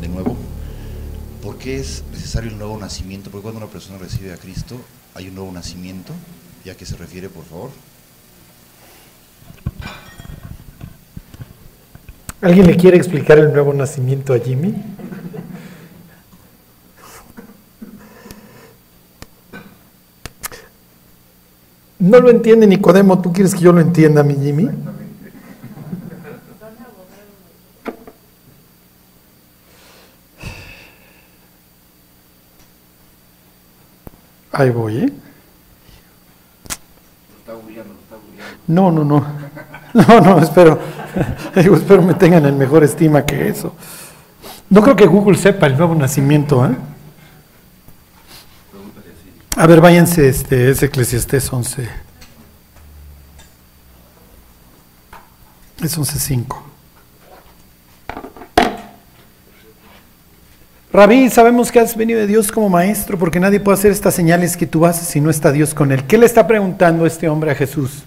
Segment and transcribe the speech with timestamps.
[0.00, 0.36] de nuevo
[1.42, 3.30] por qué es necesario el nuevo nacimiento?
[3.30, 4.76] Porque cuando una persona recibe a Cristo
[5.14, 6.14] hay un nuevo nacimiento.
[6.64, 7.70] ¿Y a qué se refiere, por favor?
[12.40, 14.74] ¿Alguien le quiere explicar el nuevo nacimiento a Jimmy?
[21.98, 24.70] No lo entiende Nicodemo, ¿tú quieres que yo lo entienda, mi Jimmy?
[34.54, 35.12] Ahí voy, ¿eh?
[38.68, 39.26] No, no, no.
[39.92, 40.78] No, no, espero.
[41.54, 43.74] espero me tengan en mejor estima que eso.
[44.70, 46.74] No creo que Google sepa el nuevo nacimiento, ¿eh?
[49.56, 51.88] A ver, váyanse, este, es Eclesiastés 11.
[55.82, 56.73] Es 11.5.
[60.94, 64.56] Rabí, sabemos que has venido de Dios como maestro porque nadie puede hacer estas señales
[64.56, 66.04] que tú haces si no está Dios con él.
[66.04, 68.04] ¿Qué le está preguntando este hombre a Jesús?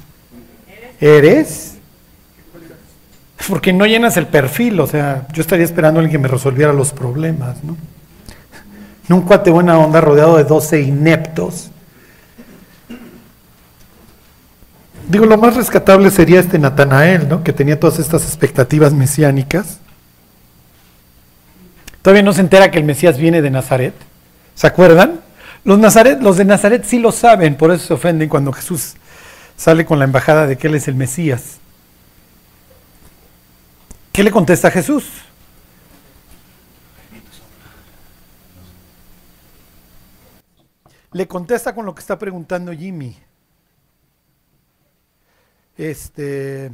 [1.01, 1.75] ¿Eres?
[3.49, 6.71] Porque no llenas el perfil, o sea, yo estaría esperando a alguien que me resolviera
[6.71, 7.75] los problemas, ¿no?
[9.13, 11.71] un cuate buena onda rodeado de 12 ineptos.
[15.09, 17.43] Digo, lo más rescatable sería este Natanael, ¿no?
[17.43, 19.81] Que tenía todas estas expectativas mesiánicas.
[22.07, 23.93] Todavía no se entera que el Mesías viene de Nazaret.
[24.55, 25.19] ¿Se acuerdan?
[25.65, 28.93] Los, Nazaret, los de Nazaret sí lo saben, por eso se ofenden cuando Jesús
[29.57, 31.57] sale con la embajada de que Él es el Mesías.
[34.13, 35.09] ¿Qué le contesta Jesús?
[41.11, 43.17] Le contesta con lo que está preguntando Jimmy.
[45.77, 46.71] Este,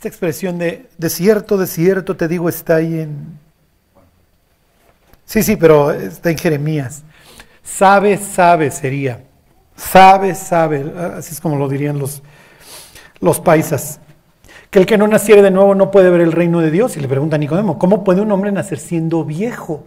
[0.00, 3.38] esta expresión de desierto, desierto, te digo, está ahí en...
[5.26, 7.02] Sí, sí, pero está en Jeremías.
[7.62, 9.22] Sabe, sabe sería.
[9.76, 10.90] Sabe, sabe.
[11.18, 12.22] Así es como lo dirían los,
[13.20, 14.00] los paisas.
[14.70, 16.96] Que el que no naciere de nuevo no puede ver el reino de Dios.
[16.96, 19.84] Y le pregunta a Nicodemo, ¿cómo puede un hombre nacer siendo viejo?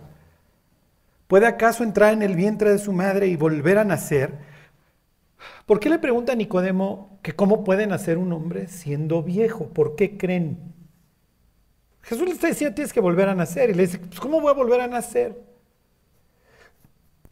[1.26, 4.30] ¿Puede acaso entrar en el vientre de su madre y volver a nacer?
[5.66, 9.68] ¿Por qué le pregunta a Nicodemo que cómo puede nacer un hombre siendo viejo?
[9.70, 10.74] ¿Por qué creen?
[12.04, 13.70] Jesús le está diciendo tienes que volver a nacer.
[13.70, 15.42] Y le dice, pues, ¿cómo voy a volver a nacer?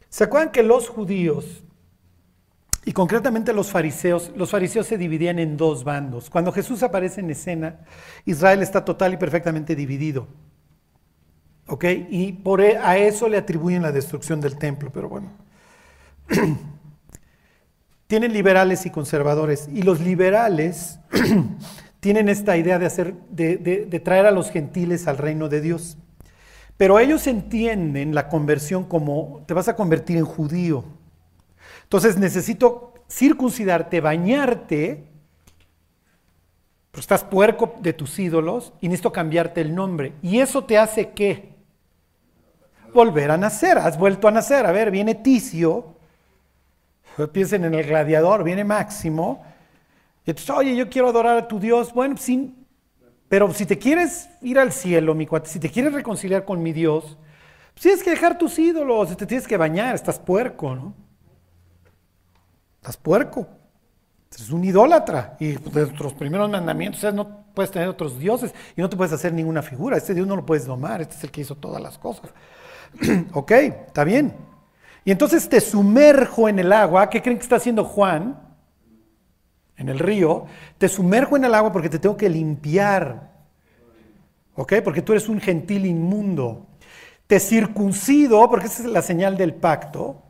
[0.08, 1.62] ¿Se acuerdan que los judíos,
[2.84, 6.28] y concretamente los fariseos, los fariseos se dividían en dos bandos?
[6.30, 7.80] Cuando Jesús aparece en escena,
[8.24, 10.26] Israel está total y perfectamente dividido.
[11.66, 11.84] ¿Ok?
[12.10, 15.30] Y por e, a eso le atribuyen la destrucción del templo, pero bueno.
[18.12, 19.70] tienen liberales y conservadores.
[19.72, 20.98] Y los liberales
[22.00, 25.96] tienen esta idea de, hacer, de, traer a los gentiles al reino de Dios.
[26.76, 30.84] Pero ellos entienden la conversión como te vas a convertir en judío.
[31.84, 35.08] Entonces necesito circuncidarte, bañarte,
[36.90, 40.12] pero estás puerco de tus ídolos y necesito cambiarte el nombre.
[40.20, 41.50] ¿Y eso te hace qué?
[42.92, 44.66] volver a nacer, has vuelto a nacer.
[44.66, 45.96] A ver, viene Ticio,
[47.32, 49.44] piensen en el gladiador, viene Máximo,
[50.24, 51.92] y entonces, oye, yo quiero adorar a tu Dios.
[51.92, 52.66] Bueno, sin,
[53.28, 56.72] pero si te quieres ir al cielo, mi cuate, si te quieres reconciliar con mi
[56.72, 57.18] Dios,
[57.74, 60.94] pues tienes que dejar tus ídolos, te tienes que bañar, estás puerco, ¿no?
[62.76, 63.46] Estás puerco.
[64.30, 65.36] Es un idólatra.
[65.40, 69.32] Y de nuestros primeros mandamientos no puedes tener otros dioses y no te puedes hacer
[69.32, 69.96] ninguna figura.
[69.96, 72.30] Este Dios no lo puedes domar, este es el que hizo todas las cosas.
[73.32, 74.51] ok, está bien.
[75.04, 77.10] Y entonces te sumerjo en el agua.
[77.10, 78.38] ¿Qué creen que está haciendo Juan?
[79.76, 80.46] En el río.
[80.78, 83.32] Te sumerjo en el agua porque te tengo que limpiar.
[84.54, 84.74] ¿Ok?
[84.84, 86.66] Porque tú eres un gentil inmundo.
[87.26, 90.22] Te circuncido, porque esa es la señal del pacto.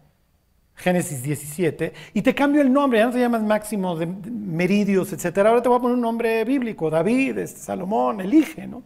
[0.75, 5.39] Génesis 17, y te cambio el nombre, ya no te llamas Máximo de Meridios, etc.
[5.39, 8.83] Ahora te voy a poner un nombre bíblico, David, este, Salomón, elige, ¿no?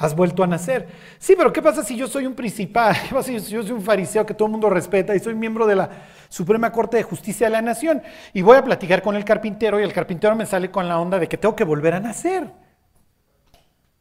[0.00, 0.88] Has vuelto a nacer.
[1.18, 2.96] Sí, pero ¿qué pasa si yo soy un principal?
[3.08, 5.66] ¿Qué pasa si yo soy un fariseo que todo el mundo respeta y soy miembro
[5.66, 5.90] de la
[6.28, 8.00] Suprema Corte de Justicia de la Nación?
[8.32, 11.18] Y voy a platicar con el carpintero y el carpintero me sale con la onda
[11.18, 12.48] de que tengo que volver a nacer.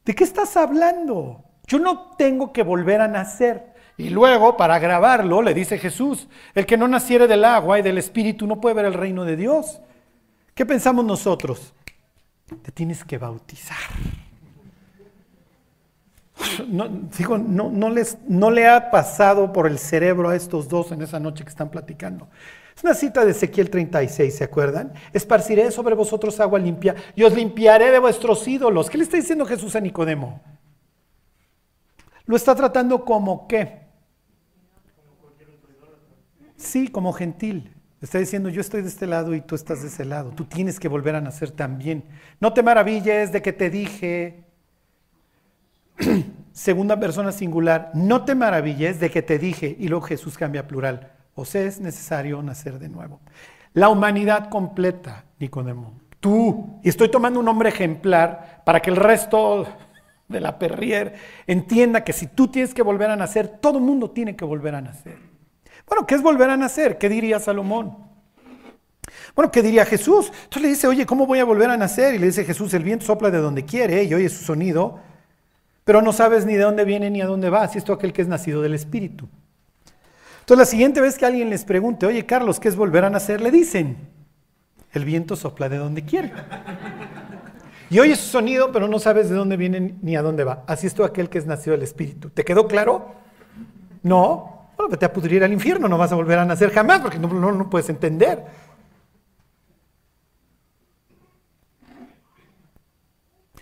[0.05, 1.43] ¿De qué estás hablando?
[1.65, 3.73] Yo no tengo que volver a nacer.
[3.97, 7.97] Y luego, para grabarlo, le dice Jesús, el que no naciere del agua y del
[7.97, 9.81] Espíritu no puede ver el reino de Dios.
[10.53, 11.73] ¿Qué pensamos nosotros?
[12.61, 13.77] Te tienes que bautizar.
[16.67, 16.87] No,
[17.17, 21.01] digo, no, no, les, no le ha pasado por el cerebro a estos dos en
[21.01, 22.27] esa noche que están platicando.
[22.75, 24.93] Es una cita de Ezequiel 36, ¿se acuerdan?
[25.13, 28.87] Esparciré sobre vosotros agua limpia y os limpiaré de vuestros ídolos.
[28.87, 30.41] ¿Qué le está diciendo Jesús a Nicodemo?
[32.27, 33.87] Lo está tratando como qué?
[36.55, 37.73] Sí, como gentil.
[37.99, 40.29] Está diciendo, yo estoy de este lado y tú estás de ese lado.
[40.31, 42.03] Tú tienes que volver a nacer también.
[42.39, 44.43] No te maravilles de que te dije,
[46.51, 50.67] segunda persona singular, no te maravilles de que te dije, y luego Jesús cambia a
[50.67, 53.19] plural, o sea, es necesario nacer de nuevo.
[53.73, 55.99] La humanidad completa, Nicodemo.
[56.19, 59.67] Tú, y estoy tomando un nombre ejemplar para que el resto
[60.27, 61.13] de la perrier
[61.45, 64.75] entienda que si tú tienes que volver a nacer, todo el mundo tiene que volver
[64.75, 65.17] a nacer.
[65.87, 66.97] Bueno, ¿qué es volver a nacer?
[66.97, 68.07] ¿Qué diría Salomón?
[69.35, 70.31] Bueno, ¿qué diría Jesús?
[70.43, 72.15] Entonces le dice, oye, ¿cómo voy a volver a nacer?
[72.15, 74.99] Y le dice Jesús, el viento sopla de donde quiere y oye su sonido,
[75.87, 78.21] pero no sabes ni de dónde viene ni a dónde va, si es aquel que
[78.21, 79.29] es nacido del Espíritu.
[80.41, 83.39] Entonces la siguiente vez que alguien les pregunte, oye Carlos, ¿qué es volver a nacer?
[83.39, 83.95] Le dicen,
[84.91, 86.33] el viento sopla de donde quiere.
[87.89, 90.65] Y oyes su sonido, pero no sabes de dónde viene ni a dónde va.
[90.67, 92.31] Así es todo aquel que es nacido del Espíritu.
[92.31, 93.15] ¿Te quedó claro?
[94.03, 94.71] No.
[94.75, 97.29] Bueno, vete a pudrir al infierno, no vas a volver a nacer jamás porque no,
[97.29, 98.43] no, no puedes entender.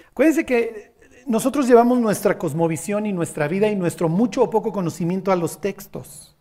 [0.10, 0.95] Acuérdense que
[1.26, 5.60] nosotros llevamos nuestra cosmovisión y nuestra vida y nuestro mucho o poco conocimiento a los
[5.60, 6.36] textos.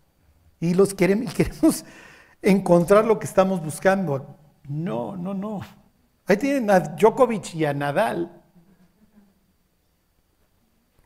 [0.60, 1.84] Y los queremos, queremos
[2.42, 4.36] encontrar lo que estamos buscando.
[4.69, 5.60] No, no, no.
[6.26, 8.42] Ahí tienen a Djokovic y a Nadal.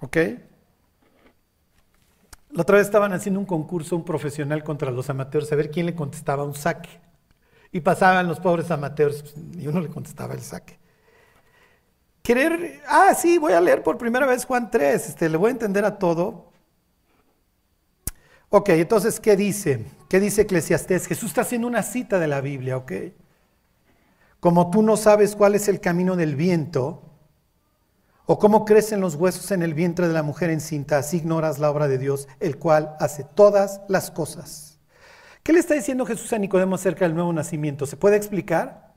[0.00, 0.16] ¿Ok?
[2.50, 5.86] La otra vez estaban haciendo un concurso, un profesional contra los amateurs, a ver quién
[5.86, 6.88] le contestaba un saque.
[7.70, 10.78] Y pasaban los pobres amateurs pues, y uno le contestaba el saque.
[12.28, 15.52] Querer, ah, sí, voy a leer por primera vez Juan 3, este, le voy a
[15.52, 16.52] entender a todo.
[18.50, 19.86] Ok, entonces, ¿qué dice?
[20.10, 21.06] ¿Qué dice Eclesiastés?
[21.06, 22.92] Jesús está haciendo una cita de la Biblia, ¿ok?
[24.40, 27.02] Como tú no sabes cuál es el camino del viento,
[28.26, 31.70] o cómo crecen los huesos en el vientre de la mujer encinta, así ignoras la
[31.70, 34.78] obra de Dios, el cual hace todas las cosas.
[35.42, 37.86] ¿Qué le está diciendo Jesús a Nicodemo acerca del nuevo nacimiento?
[37.86, 38.92] ¿Se puede explicar?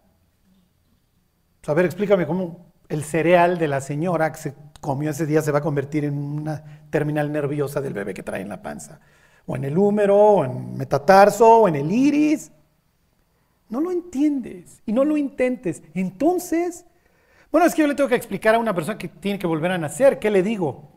[1.65, 5.51] A ver, explícame cómo el cereal de la señora que se comió ese día se
[5.51, 8.99] va a convertir en una terminal nerviosa del bebé que trae en la panza,
[9.45, 12.51] o en el húmero, o en metatarso, o en el iris.
[13.69, 15.81] No lo entiendes y no lo intentes.
[15.93, 16.85] Entonces,
[17.49, 19.71] bueno, es que yo le tengo que explicar a una persona que tiene que volver
[19.71, 20.19] a nacer.
[20.19, 20.91] ¿Qué le digo?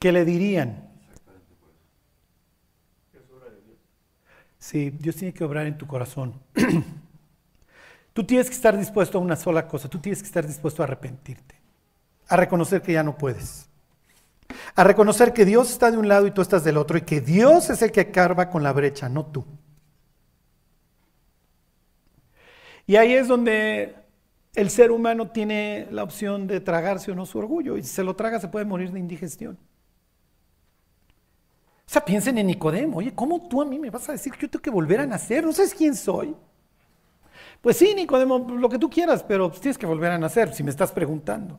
[0.00, 0.90] ¿Qué le dirían?
[4.58, 6.34] Sí, Dios tiene que obrar en tu corazón.
[8.16, 10.86] Tú tienes que estar dispuesto a una sola cosa, tú tienes que estar dispuesto a
[10.86, 11.54] arrepentirte,
[12.28, 13.68] a reconocer que ya no puedes
[14.74, 17.20] a reconocer que Dios está de un lado y tú estás del otro y que
[17.20, 19.44] Dios es el que carva con la brecha, no tú.
[22.86, 23.96] Y ahí es donde
[24.54, 28.02] el ser humano tiene la opción de tragarse o no su orgullo y si se
[28.02, 29.58] lo traga se puede morir de indigestión.
[31.86, 34.40] O sea, piensen en Nicodemo, oye, ¿cómo tú a mí me vas a decir que
[34.40, 35.44] yo tengo que volver a nacer?
[35.44, 36.34] ¿No sabes quién soy?
[37.66, 40.70] Pues sí, Nicodemo, lo que tú quieras, pero tienes que volver a nacer si me
[40.70, 41.58] estás preguntando.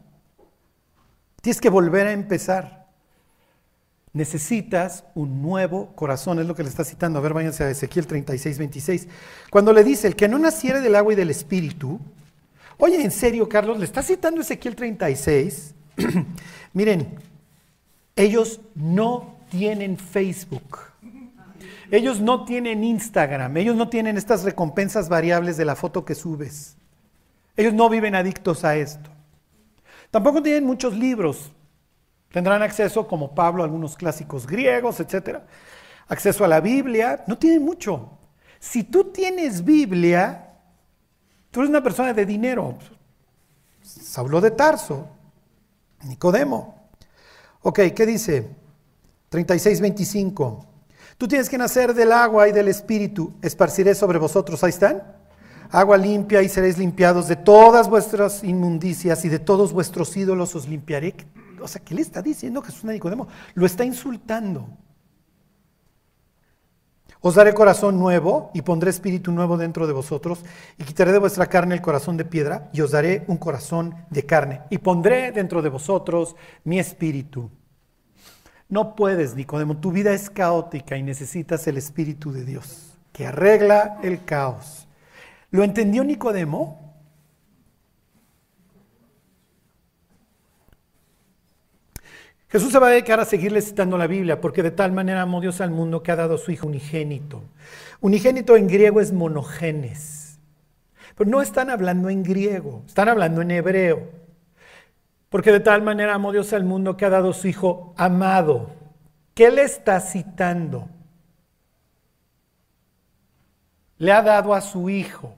[1.42, 2.88] Tienes que volver a empezar.
[4.13, 7.19] Necesitas un nuevo corazón, es lo que le está citando.
[7.19, 9.07] A ver, váyanse a Ezequiel 36, 26.
[9.50, 12.00] Cuando le dice, el que no naciere del agua y del espíritu,
[12.78, 15.76] oye, en serio, Carlos, le está citando Ezequiel 36.
[16.71, 17.19] Miren,
[18.16, 20.80] ellos no tienen Facebook.
[21.89, 26.75] Ellos no tienen Instagram, ellos no tienen estas recompensas variables de la foto que subes.
[27.56, 29.09] Ellos no viven adictos a esto.
[30.11, 31.51] Tampoco tienen muchos libros.
[32.31, 35.39] Tendrán acceso, como Pablo, a algunos clásicos griegos, etc.
[36.07, 37.23] Acceso a la Biblia.
[37.27, 38.17] No tienen mucho.
[38.59, 40.56] Si tú tienes Biblia,
[41.51, 42.77] tú eres una persona de dinero.
[43.81, 45.07] Saulo de Tarso,
[46.03, 46.89] Nicodemo.
[47.61, 48.49] Ok, ¿qué dice?
[49.29, 50.67] 36, 25.
[51.18, 53.33] Tú tienes que nacer del agua y del espíritu.
[53.42, 54.64] Esparciré sobre vosotros.
[54.64, 55.18] Ahí están
[55.71, 60.68] agua limpia y seréis limpiados de todas vuestras inmundicias y de todos vuestros ídolos os
[60.68, 61.16] limpiaré.
[61.62, 63.28] O sea, ¿qué le está diciendo Jesús a Nicodemo?
[63.54, 64.68] Lo está insultando.
[67.19, 70.44] Os daré corazón nuevo y pondré espíritu nuevo dentro de vosotros
[70.78, 74.24] y quitaré de vuestra carne el corazón de piedra y os daré un corazón de
[74.26, 77.50] carne y pondré dentro de vosotros mi espíritu.
[78.69, 84.00] No puedes, Nicodemo, tu vida es caótica y necesitas el espíritu de Dios que arregla
[84.04, 84.88] el caos.
[85.50, 86.88] ¿Lo entendió Nicodemo?
[92.50, 95.42] Jesús se va a dedicar a seguirle citando la Biblia, porque de tal manera amó
[95.42, 97.44] Dios al mundo que ha dado a su Hijo unigénito.
[98.00, 100.40] Unigénito en griego es monogenes.
[101.16, 104.27] Pero no están hablando en griego, están hablando en hebreo.
[105.30, 108.72] Porque de tal manera amó Dios al mundo que ha dado su Hijo amado.
[109.34, 110.90] ¿Qué le está citando?
[113.98, 115.36] Le ha dado a su Hijo.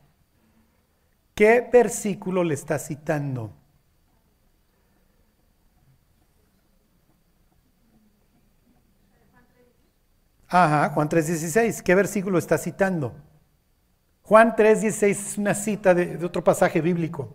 [1.34, 3.52] ¿Qué versículo le está citando?
[10.50, 11.82] Ajá, Juan 3.16.
[11.84, 13.14] ¿Qué versículo está citando?
[14.24, 17.34] Juan 3.16 es una cita de, otro pasaje bíblico.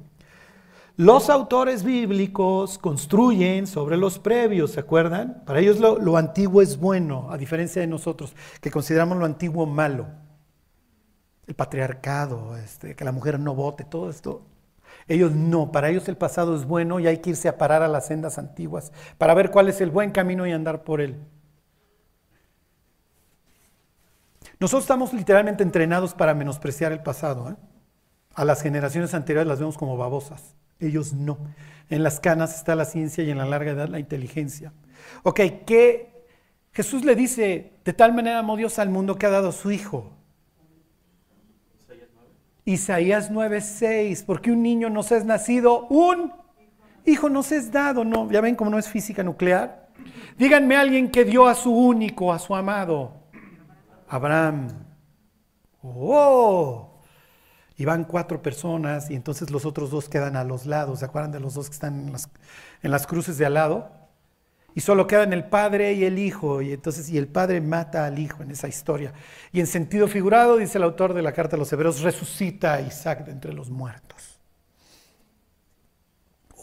[0.97, 5.43] Los autores bíblicos construyen sobre los previos, ¿se acuerdan?
[5.45, 10.07] Para ellos lo, antiguo es bueno, a diferencia de nosotros, que consideramos lo antiguo malo.
[11.49, 14.47] El patriarcado, este, que la mujer no vote, todo esto.
[15.09, 17.89] Ellos no, para ellos el pasado es bueno y hay que irse a parar a
[17.89, 21.19] las sendas antiguas para ver cuál es el buen camino y andar por él.
[24.61, 27.51] Nosotros estamos literalmente entrenados para menospreciar el pasado.
[27.51, 27.57] ¿eh?
[28.35, 30.55] A las generaciones anteriores las vemos como babosas.
[30.81, 31.38] Ellos no.
[31.90, 34.73] En las canas está la ciencia y en la larga edad la inteligencia.
[35.23, 36.26] Ok, ¿qué?
[36.73, 40.11] Jesús le dice, de tal manera amó Dios al mundo que ha dado su Hijo.
[42.64, 46.33] Isaías 9:6, porque un niño nos es nacido, un
[47.04, 48.31] hijo nos es dado, ¿no?
[48.31, 49.90] Ya ven cómo no es física nuclear.
[50.38, 53.12] Díganme a alguien que dio a su único, a su amado.
[54.09, 54.69] Abraham.
[55.83, 56.94] ¡Oh!
[57.76, 61.00] Y van cuatro personas y entonces los otros dos quedan a los lados.
[61.00, 62.12] ¿Se acuerdan de los dos que están
[62.83, 63.90] en las, cruces de al lado?
[64.75, 66.62] Y solo quedan el padre y el hijo.
[66.62, 69.12] Y entonces, y el padre mata al hijo en esa historia.
[69.52, 72.81] Y en sentido figurado, dice el autor de la carta a los hebreos, resucita a
[72.81, 74.38] Isaac de entre los muertos.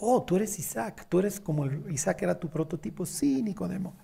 [0.00, 3.06] Oh, tú eres Isaac, tú eres como Isaac era tu prototipo.
[3.06, 3.94] Sí, Nicodemo.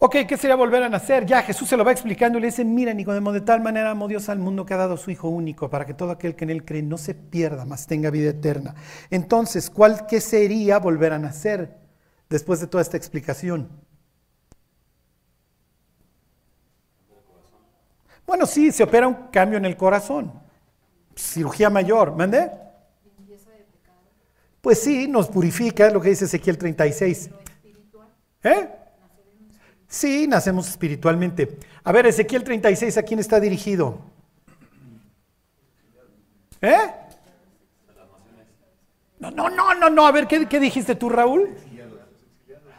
[0.00, 1.26] Ok, ¿qué sería volver a nacer?
[1.26, 4.06] Ya Jesús se lo va explicando y le dice, mira Nicodemo, de tal manera amó
[4.06, 6.50] Dios al mundo que ha dado su Hijo único, para que todo aquel que en
[6.50, 8.76] él cree no se pierda, mas tenga vida eterna.
[9.10, 11.76] Entonces, ¿cuál qué sería volver a nacer
[12.28, 13.68] después de toda esta explicación?
[18.24, 20.32] Bueno, sí, se opera un cambio en el corazón.
[21.16, 22.52] Cirugía mayor, ¿mande?
[24.60, 27.30] Pues sí, nos purifica, lo que dice Ezequiel 36.
[28.44, 28.77] ¿Eh?
[29.88, 31.58] Sí, nacemos espiritualmente.
[31.82, 33.98] A ver, Ezequiel 36, ¿a quién está dirigido?
[36.60, 36.76] ¿Eh?
[39.18, 40.06] No, no, no, no, no.
[40.06, 41.48] A ver, ¿qué, dijiste tú, Raúl?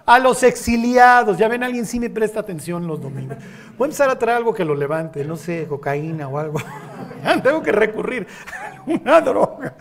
[0.05, 1.37] A los exiliados.
[1.39, 3.37] Ya ven, alguien sí me presta atención los domingos.
[3.77, 6.59] Voy a empezar a traer algo que lo levante, no sé, cocaína o algo.
[7.43, 9.75] Tengo que recurrir a una droga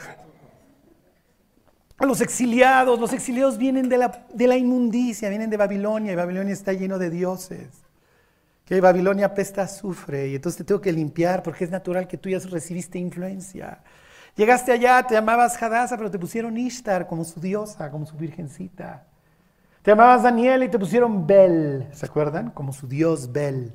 [1.99, 2.99] a los exiliados.
[2.99, 6.99] Los exiliados vienen de la, de la, inmundicia, vienen de Babilonia y Babilonia está lleno
[6.99, 7.69] de dioses.
[8.65, 12.29] Que Babilonia pesta azufre y entonces te tengo que limpiar porque es natural que tú
[12.29, 13.81] ya recibiste influencia.
[14.37, 19.05] Llegaste allá, te llamabas Hadassah, pero te pusieron Ishtar como su diosa, como su virgencita.
[19.83, 22.51] Te llamabas Daniel y te pusieron Bel, ¿se acuerdan?
[22.51, 23.73] Como su dios Bel,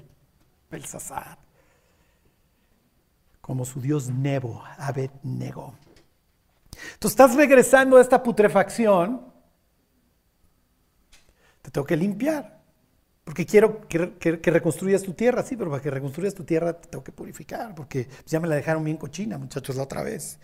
[0.69, 1.37] Belsasar.
[3.41, 5.73] Como su dios Nebo, Abed Nego.
[6.99, 9.21] Tú estás regresando a esta putrefacción,
[11.61, 12.61] te tengo que limpiar,
[13.23, 17.03] porque quiero que, reconstruyas tu tierra, sí, pero para que reconstruyas tu tierra te tengo
[17.03, 20.39] que purificar, porque ya me la dejaron bien cochina, muchachos, la otra vez.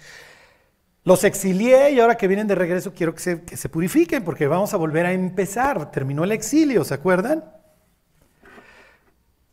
[1.03, 4.47] Los exilié y ahora que vienen de regreso quiero que se, que se purifiquen, porque
[4.47, 5.91] vamos a volver a empezar.
[5.91, 7.43] Terminó el exilio, ¿se acuerdan?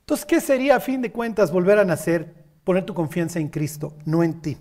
[0.00, 2.32] Entonces, ¿qué sería a fin de cuentas volver a nacer?
[2.62, 4.56] Poner tu confianza en Cristo, no en ti.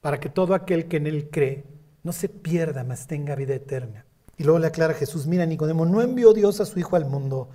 [0.00, 1.64] Para que todo aquel que en él cree
[2.02, 4.04] no se pierda, mas tenga vida eterna.
[4.36, 7.48] Y luego le aclara Jesús, mira Nicodemo, no envió Dios a su Hijo al mundo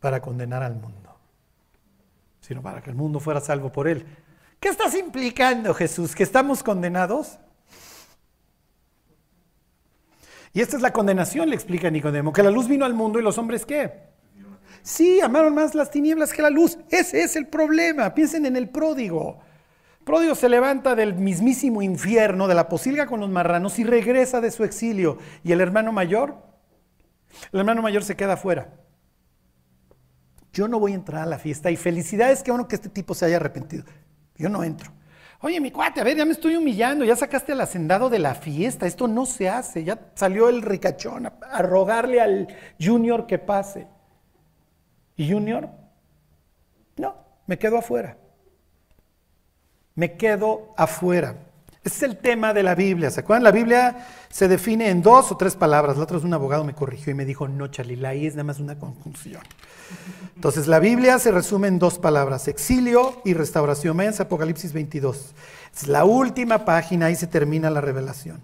[0.00, 1.16] para condenar al mundo,
[2.40, 4.04] sino para que el mundo fuera salvo por él.
[4.58, 6.14] ¿Qué estás implicando, Jesús?
[6.14, 7.38] ¿Que estamos condenados?
[10.52, 13.22] Y esta es la condenación, le explica Nicodemo, que la luz vino al mundo y
[13.22, 14.08] los hombres qué?
[14.82, 16.78] Sí, amaron más las tinieblas que la luz.
[16.90, 18.14] Ese es el problema.
[18.14, 19.38] Piensen en el pródigo.
[20.08, 24.50] Pródigo se levanta del mismísimo infierno, de la posilga con los marranos y regresa de
[24.50, 25.18] su exilio.
[25.44, 26.34] ¿Y el hermano mayor?
[27.52, 28.72] El hermano mayor se queda afuera.
[30.50, 33.12] Yo no voy a entrar a la fiesta y felicidades que uno que este tipo
[33.12, 33.84] se haya arrepentido.
[34.36, 34.90] Yo no entro.
[35.42, 38.34] Oye, mi cuate, a ver, ya me estoy humillando, ya sacaste al hacendado de la
[38.34, 42.48] fiesta, esto no se hace, ya salió el ricachón a, a rogarle al
[42.80, 43.86] junior que pase.
[45.16, 45.68] ¿Y junior?
[46.96, 47.14] No,
[47.46, 48.16] me quedo afuera
[49.98, 51.34] me quedo afuera.
[51.82, 53.10] Ese es el tema de la Biblia.
[53.10, 53.42] ¿Se acuerdan?
[53.42, 55.96] La Biblia se define en dos o tres palabras.
[55.96, 58.44] La otra vez un abogado me corrigió y me dijo, no, Charlie, la es nada
[58.44, 59.42] más una conjunción.
[60.36, 63.96] Entonces, la Biblia se resume en dos palabras, exilio y restauración.
[63.96, 65.34] Váyanse Apocalipsis 22.
[65.74, 68.40] Es la última página, ahí se termina la revelación.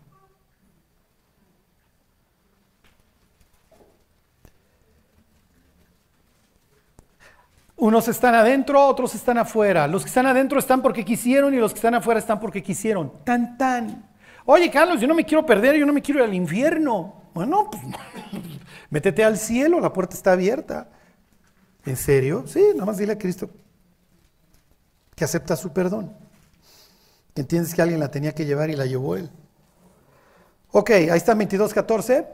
[7.85, 9.87] Unos están adentro, otros están afuera.
[9.87, 13.13] Los que están adentro están porque quisieron y los que están afuera están porque quisieron.
[13.25, 14.09] Tan, tan.
[14.47, 17.29] Oye, Carlos, yo no me quiero perder, yo no me quiero ir al infierno.
[17.35, 17.83] Bueno, pues
[18.89, 20.89] métete al cielo, la puerta está abierta.
[21.85, 22.45] ¿En serio?
[22.47, 23.51] Sí, nada más dile a Cristo
[25.15, 26.17] que acepta su perdón.
[27.35, 29.31] Entiendes que alguien la tenía que llevar y la llevó él.
[30.71, 32.27] Ok, ahí está 22.14.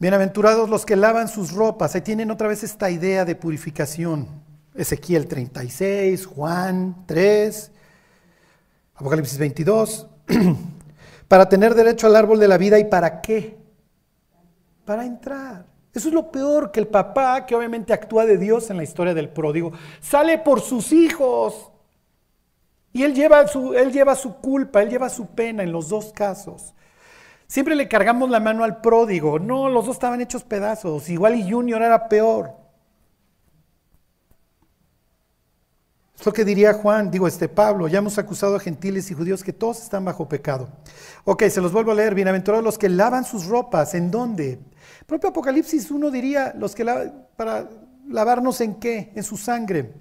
[0.00, 1.94] Bienaventurados los que lavan sus ropas.
[1.94, 4.26] Ahí tienen otra vez esta idea de purificación.
[4.74, 7.70] Ezequiel 36, Juan 3,
[8.94, 10.06] Apocalipsis 22.
[11.28, 13.58] para tener derecho al árbol de la vida y para qué?
[14.86, 15.66] Para entrar.
[15.92, 19.12] Eso es lo peor que el papá, que obviamente actúa de Dios en la historia
[19.12, 21.70] del pródigo, sale por sus hijos.
[22.94, 26.10] Y él lleva su, él lleva su culpa, él lleva su pena en los dos
[26.14, 26.72] casos.
[27.50, 29.40] Siempre le cargamos la mano al pródigo.
[29.40, 31.08] No, los dos estaban hechos pedazos.
[31.08, 32.52] Igual y Junior era peor.
[36.16, 39.42] Es lo que diría Juan, digo este Pablo, ya hemos acusado a gentiles y judíos
[39.42, 40.68] que todos están bajo pecado.
[41.24, 42.14] Ok, se los vuelvo a leer.
[42.14, 43.94] Bienaventurados los que lavan sus ropas.
[43.94, 44.60] ¿En dónde?
[45.06, 47.68] Propio Apocalipsis uno diría, los que lavan, para
[48.08, 49.10] lavarnos en qué?
[49.16, 49.92] En su sangre.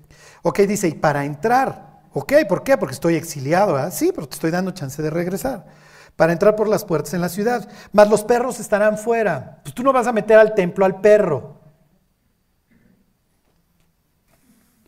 [0.44, 2.03] Ok, dice, y para entrar.
[2.13, 2.77] Ok, ¿por qué?
[2.77, 3.89] Porque estoy exiliado.
[3.89, 5.88] Sí, pero te estoy dando chance de regresar
[6.19, 7.69] para entrar por las puertas en la ciudad.
[7.93, 9.61] Mas los perros estarán fuera.
[9.63, 11.61] Pues tú no vas a meter al templo al perro.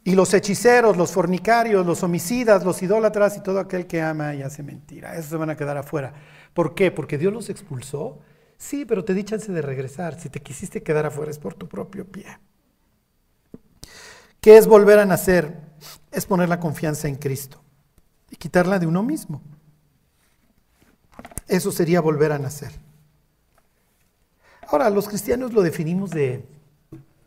[0.04, 4.42] Y los hechiceros, los fornicarios, los homicidas, los idólatras y todo aquel que ama y
[4.42, 5.14] hace mentira.
[5.14, 6.12] Esos se van a quedar afuera.
[6.54, 6.92] ¿Por qué?
[6.92, 8.20] ¿Porque Dios los expulsó?
[8.58, 10.20] Sí, pero te di chance de regresar.
[10.20, 12.26] Si te quisiste quedar afuera es por tu propio pie.
[14.42, 15.62] ¿Qué es volver a nacer?
[16.12, 17.64] Es poner la confianza en Cristo
[18.30, 19.42] y quitarla de uno mismo.
[21.52, 22.72] Eso sería volver a nacer.
[24.70, 26.46] Ahora, los cristianos lo definimos de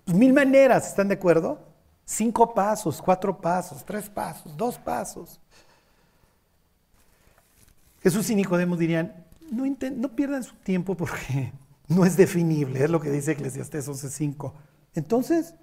[0.06, 1.60] mil maneras, ¿están de acuerdo?
[2.06, 5.38] Cinco pasos, cuatro pasos, tres pasos, dos pasos.
[8.02, 11.52] Jesús y Nicodemo dirían, no, pierdan su tiempo porque
[11.88, 14.52] no es definible, es lo que dice Eclesiastés 11.5.
[14.94, 15.54] Entonces,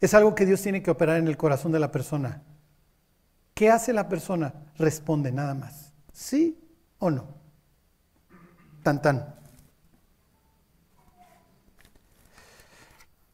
[0.00, 2.42] es algo que Dios tiene que operar en el corazón de la persona.
[3.54, 4.54] ¿Qué hace la persona?
[4.76, 6.58] Responde nada más, sí
[6.98, 7.39] o no.
[8.82, 9.34] Tan tan.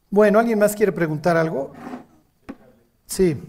[0.09, 1.73] Bueno, ¿alguien más quiere preguntar algo?
[3.05, 3.31] Sí.
[3.31, 3.39] En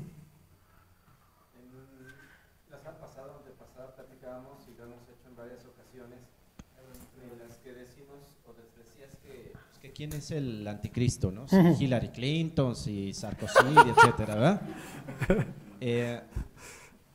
[2.71, 6.19] la semana pasada, pasada platicábamos y lo hemos hecho en varias ocasiones,
[7.23, 11.49] en las que decimos, o les decías que, pues, que quién es el anticristo, ¿no?
[11.49, 14.61] Si Hillary Clinton, si Sarkozy, etcétera, ¿verdad?
[15.81, 16.21] Eh,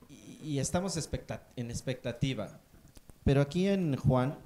[0.10, 0.96] y, y, estamos
[1.56, 2.60] en expectativa.
[3.26, 4.38] Pero aquí en Juan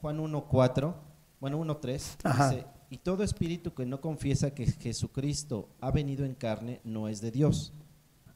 [0.00, 0.94] Juan 1.4,
[1.40, 6.80] bueno 1.3, dice, y todo espíritu que no confiesa que Jesucristo ha venido en carne
[6.84, 7.72] no es de Dios.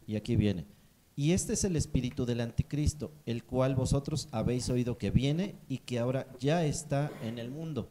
[0.07, 0.66] Y aquí viene.
[1.14, 5.79] Y este es el espíritu del anticristo, el cual vosotros habéis oído que viene y
[5.79, 7.88] que ahora ya está en el mundo.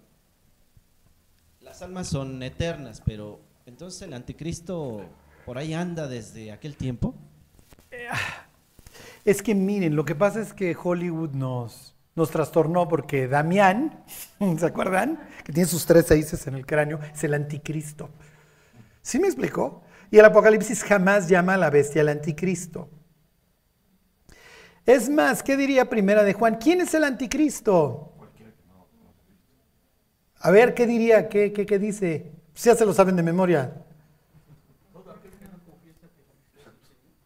[1.62, 5.06] Las almas son eternas, pero entonces el anticristo
[5.46, 7.16] por ahí anda desde aquel tiempo.
[9.24, 14.04] Es que miren, lo que pasa es que Hollywood nos, nos trastornó porque Damián,
[14.58, 15.20] ¿se acuerdan?
[15.44, 18.10] Que tiene sus tres seises en el cráneo, es el anticristo.
[19.02, 19.84] ¿Sí me explicó?
[20.12, 22.90] Y el Apocalipsis jamás llama a la bestia el anticristo.
[24.86, 26.56] Es más, ¿qué diría primera de Juan?
[26.56, 28.14] ¿Quién es el anticristo?
[30.40, 31.30] A ver, ¿qué diría?
[31.30, 32.32] ¿Qué, qué, qué dice?
[32.56, 33.74] Ya se lo saben de memoria.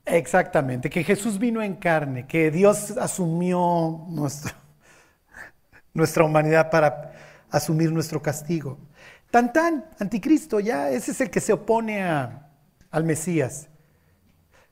[0.06, 4.54] Exactamente, que Jesús vino en carne, que Dios asumió nuestro,
[5.96, 7.14] nuestra humanidad para
[7.50, 8.78] asumir nuestro castigo.
[9.32, 13.70] Tan tan, anticristo, ya, ese es el que se opone al Mesías.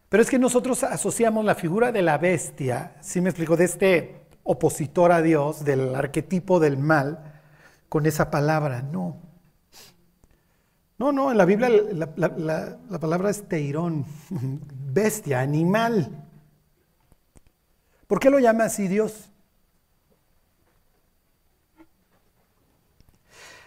[0.09, 4.21] Pero es que nosotros asociamos la figura de la bestia, si me explico, de este
[4.43, 7.41] opositor a Dios, del arquetipo del mal,
[7.89, 8.83] con esa palabra.
[8.83, 9.17] No.
[10.99, 14.05] No, no, en la Biblia la, la palabra es teirón,
[14.93, 16.23] bestia, animal.
[18.07, 19.32] ¿Por qué lo llama así Dios?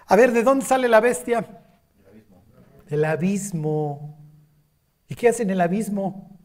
[0.07, 1.45] A ver, ¿de dónde sale la bestia?
[2.89, 4.19] Del abismo.
[5.09, 6.39] ¿Y qué hace en el abismo?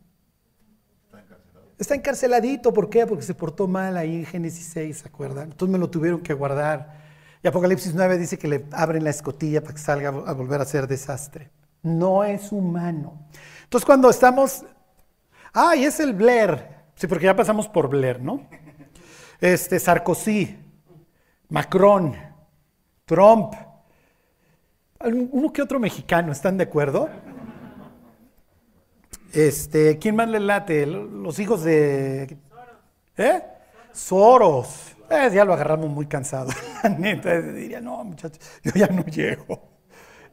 [1.77, 3.07] Está encarceladito, ¿por qué?
[3.07, 5.51] Porque se portó mal ahí en Génesis 6, ¿se acuerdan?
[5.51, 7.01] Entonces me lo tuvieron que guardar.
[7.43, 10.65] Y Apocalipsis 9 dice que le abren la escotilla para que salga a volver a
[10.65, 11.49] ser desastre.
[11.81, 13.27] No es humano.
[13.63, 14.63] Entonces cuando estamos...
[15.53, 16.67] ¡Ay, es el Blair!
[16.95, 18.47] Sí, porque ya pasamos por Blair, ¿no?
[19.39, 20.55] Este, Sarkozy,
[21.49, 22.15] Macron,
[23.11, 23.53] Trump,
[25.03, 27.09] uno que otro mexicano, ¿están de acuerdo?
[29.33, 30.85] Este, ¿quién más le late?
[30.85, 32.37] Los hijos de.
[33.17, 33.43] ¿Eh?
[33.91, 34.95] Soros.
[35.09, 36.51] Eh, ya lo agarramos muy cansado.
[36.99, 39.61] neta, diría, no, muchachos, yo ya no llego.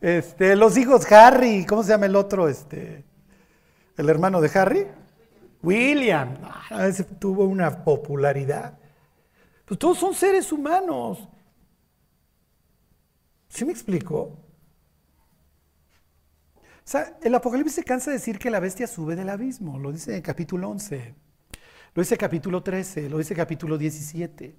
[0.01, 2.47] Este, los hijos Harry, ¿cómo se llama el otro?
[2.47, 3.05] Este,
[3.97, 4.87] el hermano de Harry.
[5.65, 6.37] William.
[6.71, 8.79] Ah, ese tuvo una popularidad.
[9.65, 11.29] Pues todos son seres humanos.
[13.49, 14.17] ¿Sí me explico?
[16.89, 19.93] O sea, el Apocalipsis se cansa de decir que la bestia sube del abismo, lo
[19.93, 21.15] dice en capítulo 11,
[21.95, 24.57] lo dice capítulo 13, lo dice capítulo 17.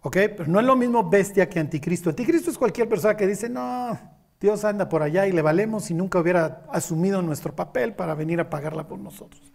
[0.00, 0.16] ¿Ok?
[0.36, 2.10] Pero no es lo mismo bestia que anticristo.
[2.10, 3.98] Anticristo es cualquier persona que dice, no,
[4.40, 8.40] Dios anda por allá y le valemos y nunca hubiera asumido nuestro papel para venir
[8.40, 9.52] a pagarla por nosotros.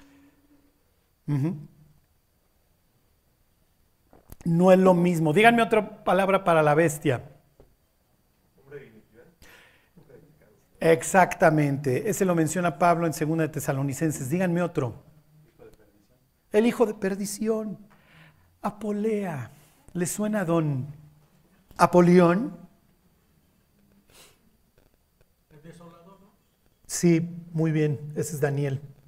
[4.43, 5.33] No es lo mismo.
[5.33, 7.23] Díganme otra palabra para la bestia.
[10.79, 14.29] Exactamente, ese lo menciona Pablo en 2 de Tesalonicenses.
[14.29, 15.01] Díganme otro.
[16.51, 17.77] El hijo de perdición.
[18.61, 19.49] Apolea.
[19.93, 20.87] ¿Le suena a don
[21.77, 22.57] Apolión?
[26.85, 27.21] Sí,
[27.53, 28.81] muy bien, ese es Daniel.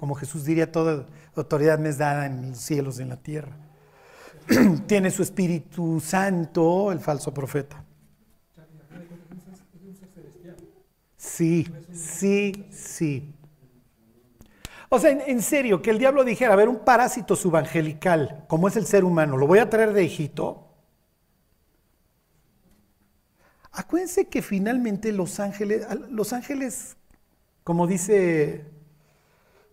[0.00, 1.04] como Jesús diría, toda
[1.36, 3.54] autoridad me es dada en los cielos y en la tierra.
[4.86, 7.84] tiene su Espíritu Santo, el falso profeta.
[11.18, 13.34] Sí, sí, sí.
[14.88, 18.76] O sea, en, serio, que el diablo dijera, a ver, un parásito subangelical, como es
[18.76, 20.66] el ser humano, lo voy a traer de Egipto.
[23.70, 26.96] Acuérdense que finalmente los ángeles, los ángeles,
[27.64, 28.79] como dice,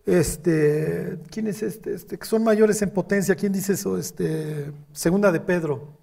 [0.08, 1.94] este, ¿quién es este?
[1.94, 3.98] este que son mayores en potencia, ¿quién dice eso?
[3.98, 5.98] Este, segunda de Pedro.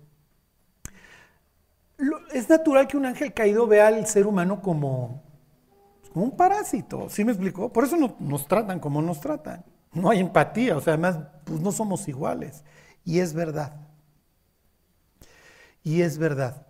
[2.31, 5.23] es natural que un ángel caído vea al ser humano como,
[6.13, 7.73] un parásito, ¿sí me explicó?
[7.73, 9.65] Por eso no, nos tratan como nos tratan.
[9.91, 12.63] No hay empatía, o sea, además, pues no somos iguales.
[13.03, 13.75] Y es verdad.
[15.83, 16.67] Y es verdad.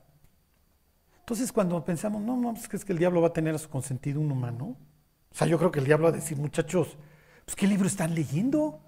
[1.20, 3.68] Entonces, cuando pensamos, no, no, pues, es que el diablo va a tener a su
[3.68, 4.78] consentido un humano.
[5.32, 6.98] O sea, yo creo que el diablo va a decir, muchachos,
[7.46, 8.80] pues, ¿qué libro están leyendo?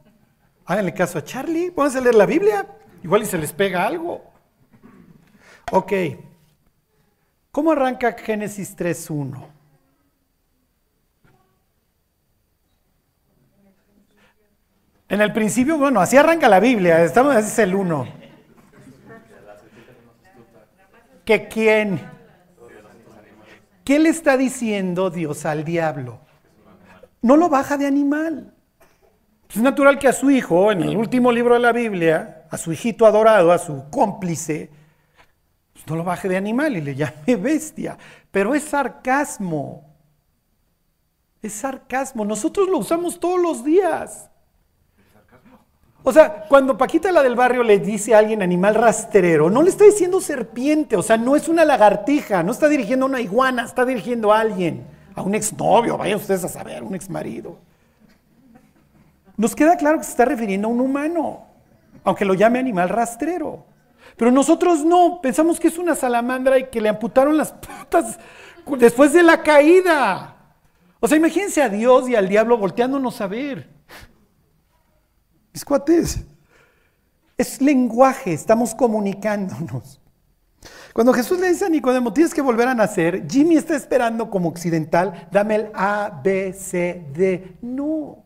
[0.65, 2.67] Háganle caso a Charlie, pónganse a leer la Biblia.
[3.03, 4.23] Igual y se les pega algo.
[5.71, 5.93] Ok.
[7.51, 9.47] ¿Cómo arranca Génesis 3.1?
[15.09, 18.07] En el principio, bueno, así arranca la Biblia, estamos, ese es el uno.
[21.23, 22.01] ¿Que quién?
[23.85, 26.26] ¿Qué le está diciendo Dios al diablo?
[27.27, 28.53] No lo baja de animal.
[29.53, 32.71] Es natural que a su hijo, en el último libro de la Biblia, a su
[32.71, 34.69] hijito adorado, a su cómplice,
[35.73, 37.97] pues no lo baje de animal y le llame bestia.
[38.31, 39.93] Pero es sarcasmo.
[41.41, 42.23] Es sarcasmo.
[42.23, 44.29] Nosotros lo usamos todos los días.
[46.03, 49.69] O sea, cuando Paquita la del barrio le dice a alguien animal rastrero, no le
[49.69, 53.65] está diciendo serpiente, o sea, no es una lagartija, no está dirigiendo a una iguana,
[53.65, 57.57] está dirigiendo a alguien, a un exnovio, vayan ustedes a saber, un exmarido.
[59.35, 61.47] Nos queda claro que se está refiriendo a un humano,
[62.03, 63.65] aunque lo llame animal rastrero.
[64.15, 68.19] Pero nosotros no, pensamos que es una salamandra y que le amputaron las patas
[68.77, 70.35] después de la caída.
[70.99, 73.69] O sea, imagínense a Dios y al diablo volteándonos a ver.
[75.51, 76.25] Mis cuates,
[77.37, 79.99] es lenguaje, estamos comunicándonos.
[80.97, 84.49] Cuando Jesús le dice a Nicodemo, tienes que volver a nacer, Jimmy está esperando como
[84.49, 87.55] occidental, dame el A, B, C, D.
[87.61, 88.23] No,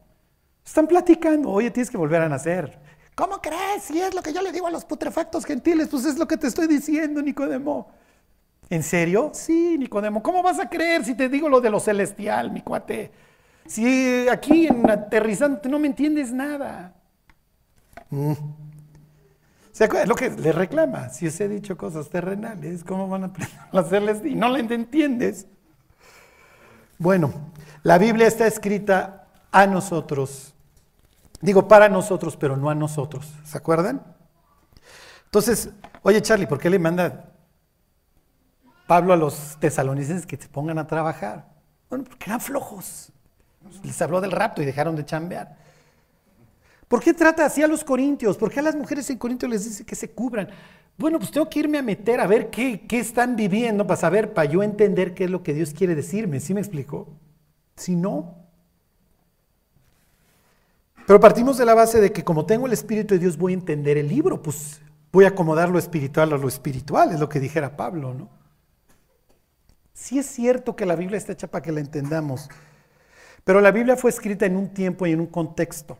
[0.65, 2.79] están platicando, oye, tienes que volver a nacer.
[3.13, 3.83] ¿Cómo crees?
[3.83, 6.37] Si es lo que yo le digo a los putrefactos gentiles, pues es lo que
[6.37, 7.89] te estoy diciendo, Nicodemo.
[8.69, 9.31] ¿En serio?
[9.33, 10.23] Sí, Nicodemo.
[10.23, 13.11] ¿Cómo vas a creer si te digo lo de lo celestial, mi cuate?
[13.65, 16.93] Si aquí en aterrizante no me entiendes nada.
[18.11, 18.31] Mm.
[19.81, 20.09] ¿Se acuerdan?
[20.09, 21.09] Lo que le reclama.
[21.09, 23.31] Si os he dicho cosas terrenales, ¿cómo van a
[23.79, 24.23] hacerles?
[24.23, 25.47] Y no la entiendes.
[26.99, 27.33] Bueno,
[27.81, 30.53] la Biblia está escrita a nosotros.
[31.41, 33.33] Digo para nosotros, pero no a nosotros.
[33.43, 34.03] ¿Se acuerdan?
[35.25, 35.71] Entonces,
[36.03, 37.31] oye Charlie, ¿por qué le manda
[38.85, 41.47] Pablo a los tesalonicenses que se pongan a trabajar?
[41.89, 43.11] Bueno, porque eran flojos.
[43.81, 45.57] Les habló del rapto y dejaron de chambear.
[46.91, 48.37] ¿Por qué trata así a los corintios?
[48.37, 50.49] ¿Por qué a las mujeres en Corintios les dice que se cubran?
[50.97, 54.33] Bueno, pues tengo que irme a meter a ver qué, qué están viviendo para saber,
[54.33, 56.41] para yo entender qué es lo que Dios quiere decirme.
[56.41, 57.07] ¿Sí me explico?
[57.77, 58.35] Si no.
[61.07, 63.55] Pero partimos de la base de que como tengo el Espíritu de Dios voy a
[63.55, 64.81] entender el libro, pues
[65.13, 68.27] voy a acomodar lo espiritual a lo espiritual, es lo que dijera Pablo, ¿no?
[69.93, 72.49] Sí es cierto que la Biblia está hecha para que la entendamos,
[73.45, 75.97] pero la Biblia fue escrita en un tiempo y en un contexto.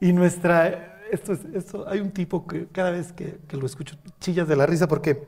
[0.00, 4.46] Y nuestra, esto, es, esto, hay un tipo que cada vez que, lo escucho chillas
[4.46, 5.26] de la risa porque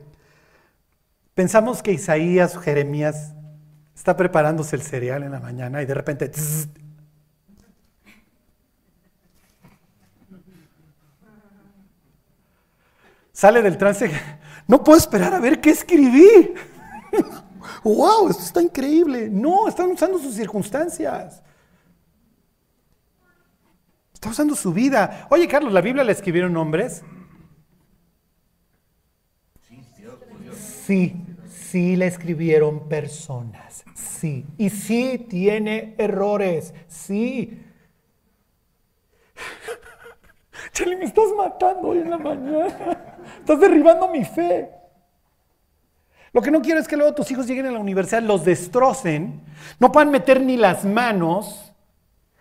[1.33, 3.33] pensamos que Isaías o Jeremías
[3.95, 6.31] está preparándose el cereal en la mañana y de repente
[13.33, 14.11] sale del trance,
[14.67, 16.53] no puedo esperar a ver qué escribí.
[17.83, 18.29] ¡Wow!
[18.29, 19.29] Esto está increíble.
[19.29, 21.41] No, están usando sus circunstancias.
[24.19, 25.27] Está usando su vida.
[25.29, 27.05] Oye, Carlos, ¿la Biblia la escribieron hombres?
[30.85, 31.15] Sí,
[31.47, 33.85] sí la escribieron personas.
[33.95, 34.45] Sí.
[34.57, 36.73] Y sí tiene errores.
[36.89, 37.63] Sí.
[40.73, 43.21] Charlie, me estás matando hoy en la mañana.
[43.37, 44.69] Estás derribando mi fe.
[46.33, 49.43] Lo que no quiero es que luego tus hijos lleguen a la universidad, los destrocen,
[49.79, 51.68] no puedan meter ni las manos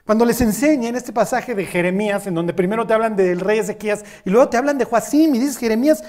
[0.08, 3.58] cuando les enseña en este pasaje de Jeremías, en donde primero te hablan del rey
[3.58, 6.02] Ezequías y luego te hablan de Joacim y dices, Jeremías,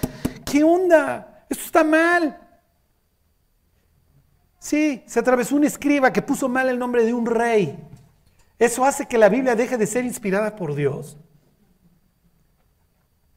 [0.50, 1.44] ¿qué onda?
[1.50, 2.40] Esto está mal.
[4.58, 7.78] Sí, se atravesó un escriba que puso mal el nombre de un rey.
[8.58, 11.18] ¿Eso hace que la Biblia deje de ser inspirada por Dios?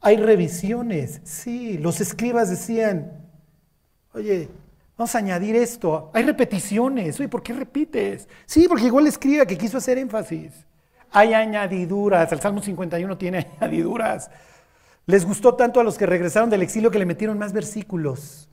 [0.00, 1.76] Hay revisiones, sí.
[1.76, 3.28] Los escribas decían,
[4.14, 4.48] oye,
[5.02, 6.12] Vamos a añadir esto.
[6.14, 7.18] Hay repeticiones.
[7.18, 8.28] Oye, ¿por qué repites?
[8.46, 10.52] Sí, porque igual escribe que quiso hacer énfasis.
[11.10, 12.30] Hay añadiduras.
[12.30, 14.30] El Salmo 51 tiene añadiduras.
[15.06, 18.48] Les gustó tanto a los que regresaron del exilio que le metieron más versículos.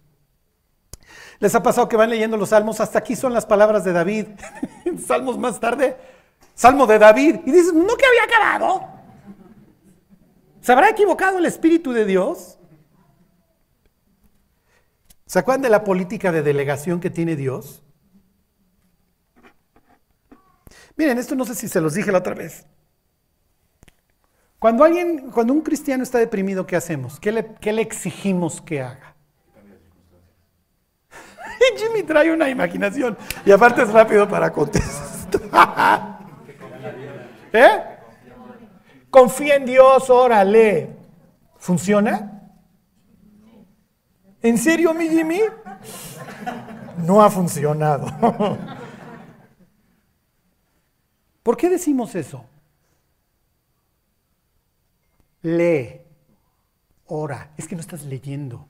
[1.38, 4.26] Les ha pasado que van leyendo los salmos, hasta aquí son las palabras de David.
[5.06, 5.98] Salmos más tarde,
[6.56, 7.42] Salmo de David.
[7.46, 8.88] Y dices, ¿no que había acabado?
[10.62, 12.59] ¿Se habrá equivocado el Espíritu de Dios?
[15.30, 17.84] ¿Se acuerdan de la política de delegación que tiene Dios?
[20.98, 22.66] Miren, esto no sé si se los dije la otra vez.
[24.58, 27.20] Cuando alguien, cuando un cristiano está deprimido, ¿qué hacemos?
[27.20, 29.16] ¿Qué le, qué le exigimos que haga?
[31.78, 33.16] Jimmy trae una imaginación
[33.46, 36.22] y aparte es rápido para contestar.
[37.54, 37.84] ¿Eh?
[39.12, 40.90] Confía en Dios, órale.
[41.56, 42.39] ¿Funciona?
[44.42, 45.42] ¿En serio, mi Jimmy?
[46.98, 48.08] No ha funcionado.
[51.44, 52.46] ¿Por qué decimos eso?
[55.42, 56.02] Lee,
[57.08, 57.52] ora.
[57.58, 58.68] Es que no estás leyendo.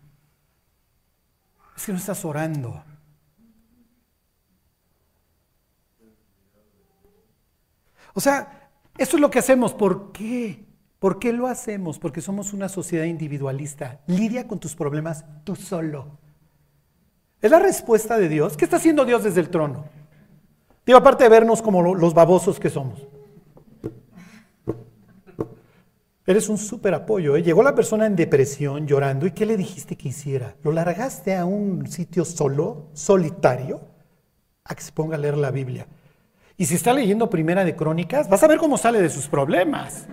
[1.75, 2.83] Es que no estás orando.
[8.13, 9.73] O sea, eso es lo que hacemos.
[9.73, 10.65] ¿Por qué?
[10.99, 11.97] ¿Por qué lo hacemos?
[11.97, 14.01] Porque somos una sociedad individualista.
[14.05, 16.19] Lidia con tus problemas tú solo.
[17.41, 18.57] Es la respuesta de Dios.
[18.57, 19.85] ¿Qué está haciendo Dios desde el trono?
[20.85, 22.99] Digo, aparte de vernos como los babosos que somos.
[26.25, 27.37] Eres un súper apoyo.
[27.37, 27.43] ¿eh?
[27.43, 30.55] Llegó la persona en depresión, llorando, ¿y qué le dijiste que hiciera?
[30.63, 33.81] ¿Lo largaste a un sitio solo, solitario,
[34.65, 35.87] a que se ponga a leer la Biblia?
[36.57, 40.07] Y si está leyendo Primera de Crónicas, vas a ver cómo sale de sus problemas.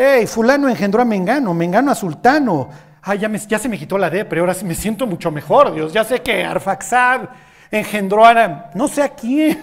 [0.00, 2.68] Hey, fulano engendró a Mengano, Mengano a Sultano.
[3.02, 5.92] Ay, ya, ya se me quitó la depre, ahora me siento mucho mejor, Dios.
[5.92, 7.22] Ya sé que Arfaxad
[7.68, 9.58] engendró a no sé a quién.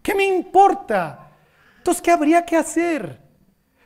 [0.00, 1.32] ¿Qué me importa?
[1.76, 3.20] Entonces, ¿qué habría que hacer?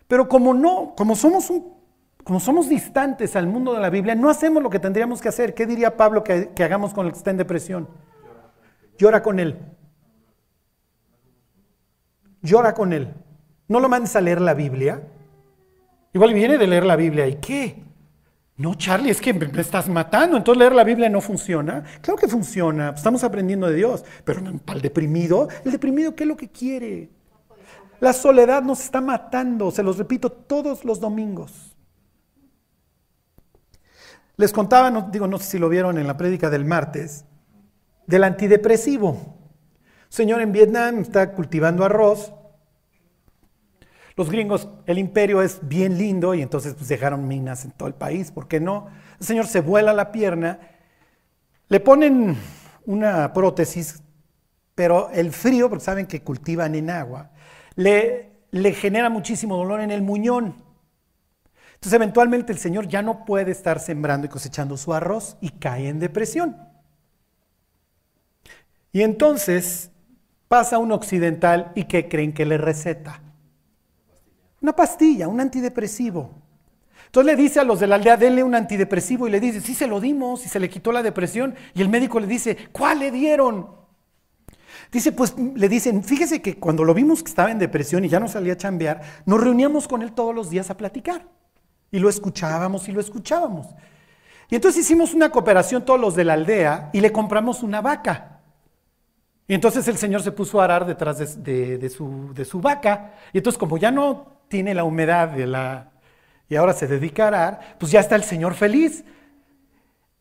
[0.07, 1.75] Pero como no, como somos un,
[2.23, 5.53] como somos distantes al mundo de la Biblia, no hacemos lo que tendríamos que hacer.
[5.53, 7.89] ¿Qué diría Pablo que, que hagamos con el que está en depresión?
[8.99, 9.59] Llora con él.
[12.41, 13.13] Llora con él.
[13.67, 15.03] No lo mandes a leer la Biblia.
[16.13, 17.27] Igual viene de leer la Biblia.
[17.27, 17.83] ¿Y qué?
[18.57, 20.37] No, Charlie, es que me estás matando.
[20.37, 21.83] Entonces leer la Biblia no funciona.
[22.01, 22.91] Claro que funciona.
[22.91, 24.05] Estamos aprendiendo de Dios.
[24.25, 27.11] Pero para el deprimido, ¿el deprimido qué es lo que quiere?
[28.03, 31.77] La soledad nos está matando, se los repito todos los domingos.
[34.37, 37.25] Les contaba, no, digo, no sé si lo vieron en la prédica del martes,
[38.09, 39.37] del antidepresivo.
[40.09, 42.33] Señor en Vietnam está cultivando arroz.
[44.17, 47.95] Los gringos, el imperio es bien lindo y entonces pues, dejaron minas en todo el
[47.95, 48.89] país, ¿por qué no?
[49.19, 50.61] El señor se vuela la pierna,
[51.69, 52.37] le ponen
[52.85, 54.03] una prótesis,
[54.75, 57.31] pero el frío, porque saben que cultivan en agua,
[57.75, 60.57] le, le genera muchísimo dolor en el muñón.
[61.75, 65.89] Entonces eventualmente el señor ya no puede estar sembrando y cosechando su arroz y cae
[65.89, 66.57] en depresión.
[68.93, 69.91] Y entonces
[70.49, 73.23] pasa un occidental y ¿qué creen que le receta?
[74.63, 76.31] Una pastilla, un antidepresivo.
[77.07, 79.75] Entonces le dice a los de la aldea, denle un antidepresivo y le dice, sí
[79.75, 81.55] se lo dimos y se le quitó la depresión.
[81.75, 83.67] Y el médico le dice, ¿cuál le dieron?
[84.91, 88.21] Dice, pues le dicen, fíjese que cuando lo vimos que estaba en depresión y ya
[88.21, 91.27] no salía a chambear, nos reuníamos con él todos los días a platicar.
[91.91, 93.67] Y lo escuchábamos y lo escuchábamos.
[94.49, 98.41] Y entonces hicimos una cooperación todos los de la aldea y le compramos una vaca.
[99.49, 103.15] Y entonces el Señor se puso a arar detrás de, su, de, su, vaca.
[103.33, 105.93] Y entonces como ya no tiene la humedad de la...
[106.47, 109.03] y ahora se dedica a arar, pues ya está el Señor feliz.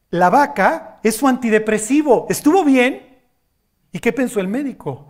[0.10, 2.28] La vaca es su antidepresivo.
[2.30, 3.20] ¿Estuvo bien?
[3.92, 5.10] ¿Y qué pensó el médico?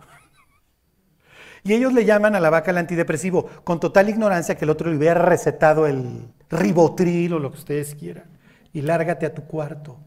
[1.62, 4.90] Y ellos le llaman a la vaca el antidepresivo, con total ignorancia que el otro
[4.90, 8.24] le hubiera recetado el ribotril o lo que ustedes quieran.
[8.72, 10.00] Y lárgate a tu cuarto.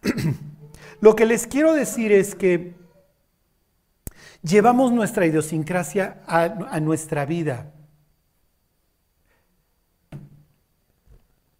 [1.02, 2.72] lo que les quiero decir es que
[4.42, 7.72] llevamos nuestra idiosincrasia a, nuestra vida.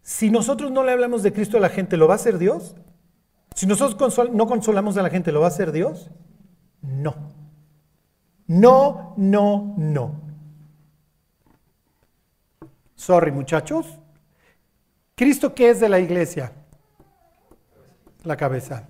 [0.01, 2.75] Si nosotros no le hablamos de Cristo a la gente, ¿lo va a hacer Dios?
[3.55, 6.11] Si nosotros no consolamos a la gente, ¿lo va a hacer Dios?
[6.81, 7.15] No.
[8.47, 10.21] No, no, no.
[12.95, 13.99] Sorry, muchachos.
[15.15, 16.51] ¿Cristo qué es de la iglesia?
[18.23, 18.89] La cabeza.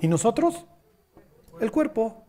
[0.00, 0.66] ¿Y nosotros?
[1.60, 2.23] El cuerpo.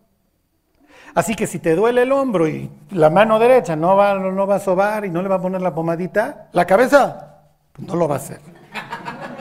[1.15, 4.56] Así que si te duele el hombro y la mano derecha no va, no va
[4.56, 7.39] a sobar y no le va a poner la pomadita, la cabeza
[7.78, 8.41] no lo va a hacer.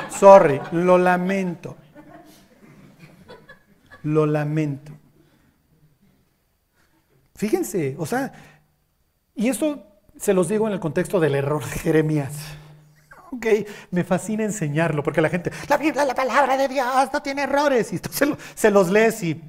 [0.08, 1.76] Sorry, lo lamento.
[4.04, 4.92] Lo lamento.
[7.34, 8.32] Fíjense, o sea,
[9.34, 9.84] y esto
[10.16, 12.34] se los digo en el contexto del error de Jeremías.
[13.32, 13.46] Ok,
[13.90, 17.92] me fascina enseñarlo porque la gente, la Biblia, la palabra de Dios, no tiene errores.
[17.92, 19.42] Y se, se los lees y.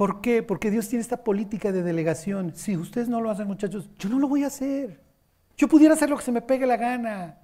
[0.00, 0.42] ¿Por qué?
[0.42, 2.54] Porque Dios tiene esta política de delegación.
[2.56, 4.98] Si ustedes no lo hacen, muchachos, yo no lo voy a hacer.
[5.58, 7.36] Yo pudiera hacer lo que se me pegue la gana.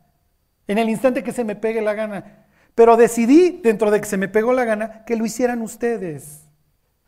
[0.66, 2.46] En el instante que se me pegue la gana.
[2.74, 6.48] Pero decidí, dentro de que se me pegó la gana, que lo hicieran ustedes,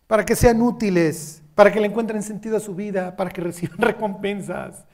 [0.06, 3.78] para que sean útiles, para que le encuentren sentido a su vida, para que reciban
[3.78, 4.84] recompensas,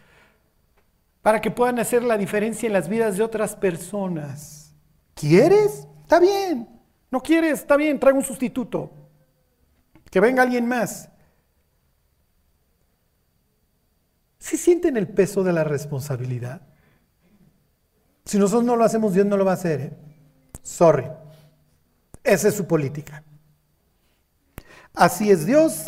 [1.21, 4.73] para que puedan hacer la diferencia en las vidas de otras personas.
[5.15, 5.89] ¿Quieres?
[6.03, 6.69] Está bien.
[7.11, 7.59] ¿No quieres?
[7.59, 9.04] Está bien, traigo un sustituto.
[10.15, 11.09] Que venga alguien más.
[14.39, 16.63] ¿Sí sienten el peso de la responsabilidad?
[18.25, 19.81] Si nosotros no lo hacemos, Dios no lo va a hacer.
[19.81, 19.93] ¿eh?
[20.63, 21.09] Sorry.
[22.23, 23.25] Esa es su política.
[24.95, 25.83] Así es Dios.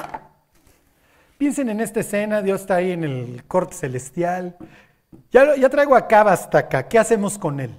[1.39, 4.57] Piensen en esta escena, Dios está ahí en el corte celestial.
[5.31, 7.79] Ya, traigo a Cava hasta acá, ¿qué hacemos con él?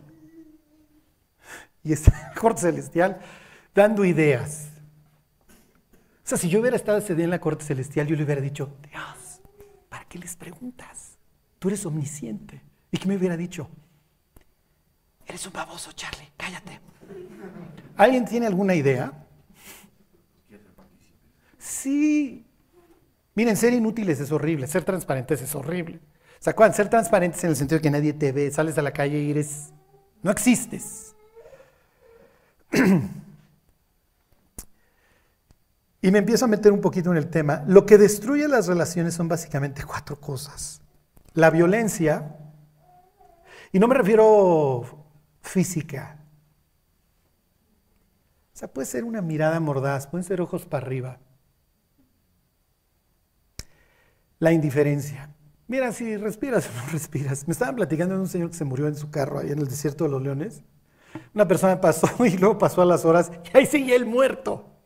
[1.83, 3.19] Y está en el corte celestial
[3.75, 4.66] dando ideas.
[6.27, 8.41] O sea, si yo hubiera estado ese día en la corte celestial, yo le hubiera
[8.41, 9.41] dicho, Dios,
[9.87, 11.17] ¿para qué les preguntas?
[11.57, 12.61] Tú eres omnisciente.
[12.91, 13.69] ¿Y qué me hubiera dicho?
[15.25, 16.81] Eres un baboso, Charlie, cállate.
[17.95, 19.13] ¿Alguien tiene alguna idea?
[21.57, 22.45] Sí.
[23.33, 26.01] Miren, ser inútiles es horrible, ser transparentes es horrible.
[26.39, 26.75] ¿Se acuerdan?
[26.75, 29.31] Ser transparentes en el sentido de que nadie te ve, sales a la calle y
[29.31, 29.71] eres...
[30.21, 31.15] No existes.
[36.01, 37.63] y me empiezo a meter un poquito en el tema.
[37.67, 40.81] Lo que destruye las relaciones son básicamente cuatro cosas.
[41.33, 42.35] La violencia,
[43.71, 45.05] y no me refiero
[45.41, 46.19] física.
[48.53, 51.19] O sea, puede ser una mirada mordaz, pueden ser ojos para arriba.
[54.39, 55.29] La indiferencia.
[55.67, 57.47] Mira, si respiras o no respiras.
[57.47, 59.67] Me estaban platicando de un señor que se murió en su carro ahí en el
[59.67, 60.63] desierto de los leones.
[61.33, 64.76] Una persona pasó y luego pasó a las horas y ahí sigue el muerto.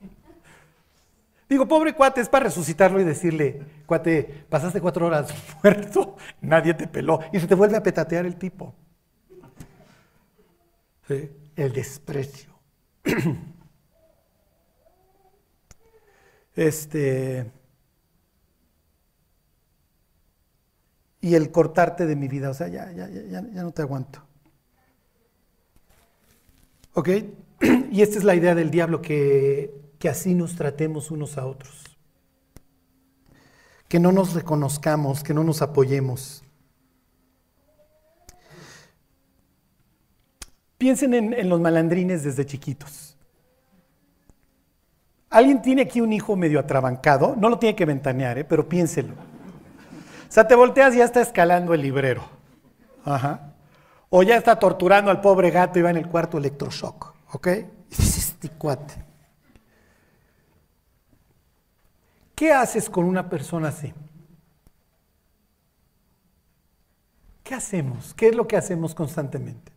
[1.52, 6.88] Digo, pobre cuate, es para resucitarlo y decirle, cuate, pasaste cuatro horas muerto, nadie te
[6.88, 7.20] peló.
[7.34, 8.74] Y se te vuelve a petatear el tipo
[11.56, 12.54] el desprecio.
[16.56, 17.52] este...
[21.24, 24.24] Y el cortarte de mi vida, o sea, ya, ya, ya, ya no te aguanto.
[26.94, 27.10] ¿Ok?
[27.92, 31.84] Y esta es la idea del diablo, que, que así nos tratemos unos a otros.
[33.88, 36.44] Que no nos reconozcamos, que no nos apoyemos.
[40.80, 43.16] Piensen en, los malandrines desde chiquitos.
[45.30, 48.44] Alguien tiene aquí un hijo medio atrabancado, no lo tiene que ventanear, ¿eh?
[48.44, 49.14] pero piénselo.
[49.14, 52.24] O sea, te volteas y ya está escalando el librero.
[53.06, 53.54] Ajá.
[54.10, 57.14] O ya está torturando al pobre gato y va en el cuarto electroshock.
[57.34, 57.48] ¿Ok?
[57.92, 59.11] Este cuate.
[62.42, 63.94] ¿Qué haces con una persona así?
[67.44, 68.16] ¿Qué hacemos?
[68.16, 69.72] ¿Qué es lo que hacemos constantemente?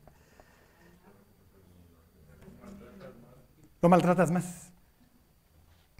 [3.82, 4.72] Lo maltratas más.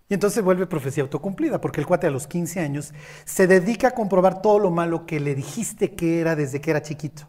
[0.08, 2.94] Y entonces vuelve profecía autocumplida, porque el cuate a los 15 años
[3.26, 6.80] se dedica a comprobar todo lo malo que le dijiste que era desde que era
[6.80, 7.28] chiquito.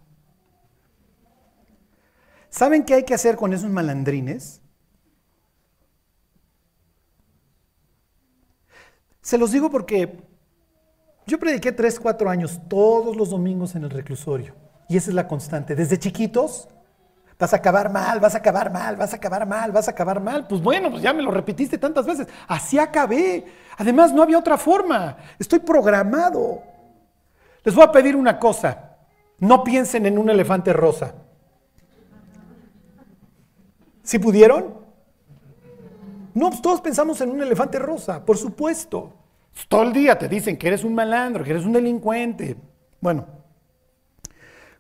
[2.50, 4.62] ¿Saben qué hay que hacer con esos malandrines?
[9.26, 10.20] Se los digo porque
[11.26, 14.54] yo prediqué 3, 4 años todos los domingos en el reclusorio.
[14.88, 15.74] Y esa es la constante.
[15.74, 16.68] Desde chiquitos
[17.38, 20.22] Vas a acabar mal, vas a acabar mal, vas a acabar mal, vas a acabar
[20.22, 20.48] mal.
[20.48, 22.28] Pues bueno, pues ya me lo repetiste tantas veces.
[22.48, 23.46] Así acabé.
[23.78, 25.18] Además, no había otra forma.
[25.38, 26.64] Estoy programado.
[27.64, 28.96] Les voy a pedir una cosa.
[29.40, 31.14] No piensen en un elefante rosa.
[34.02, 34.86] ¿Sí pudieron?
[36.36, 39.15] No, pues todos pensamos en un elefante rosa, por supuesto.
[39.68, 42.56] Todo el día te dicen que eres un malandro, que eres un delincuente.
[43.00, 43.26] Bueno,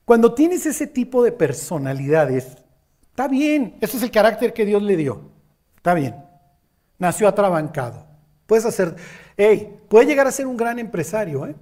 [0.04, 2.58] cuando tienes ese tipo de personalidades,
[3.10, 5.32] está bien, ese es el carácter que Dios le dio.
[5.78, 6.16] Está bien.
[7.00, 8.06] Nació atrabancado.
[8.46, 8.96] Puedes hacer,
[9.38, 11.56] hey, puede llegar a ser un gran empresario, ¿eh?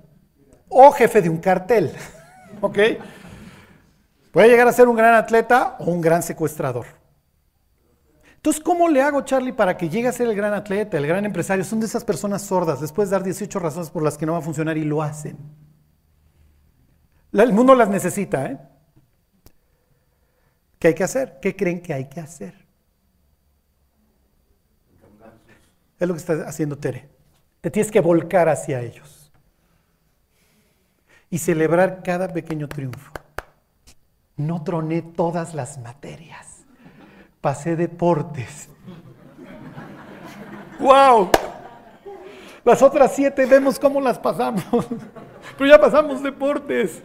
[0.67, 1.91] O jefe de un cartel,
[2.61, 2.79] ¿ok?
[4.31, 6.87] Puede llegar a ser un gran atleta o un gran secuestrador.
[8.43, 11.23] Entonces, ¿cómo le hago, Charlie, para que llegue a ser el gran atleta, el gran
[11.23, 11.63] empresario?
[11.63, 12.81] Son de esas personas sordas.
[12.81, 15.37] Les puedes dar 18 razones por las que no va a funcionar y lo hacen.
[17.31, 18.59] El mundo las necesita, ¿eh?
[20.77, 21.39] ¿Qué hay que hacer?
[21.41, 22.67] ¿Qué creen que hay que hacer?
[25.97, 27.09] Es lo que está haciendo Tere.
[27.61, 29.31] Te tienes que volcar hacia ellos
[31.29, 33.13] y celebrar cada pequeño triunfo.
[34.35, 36.52] No troné todas las materias.
[37.43, 38.69] Pasé deportes.
[40.79, 41.29] ¡Wow!
[42.63, 44.63] Las otras siete vemos cómo las pasamos.
[45.57, 47.03] Pero ya pasamos deportes.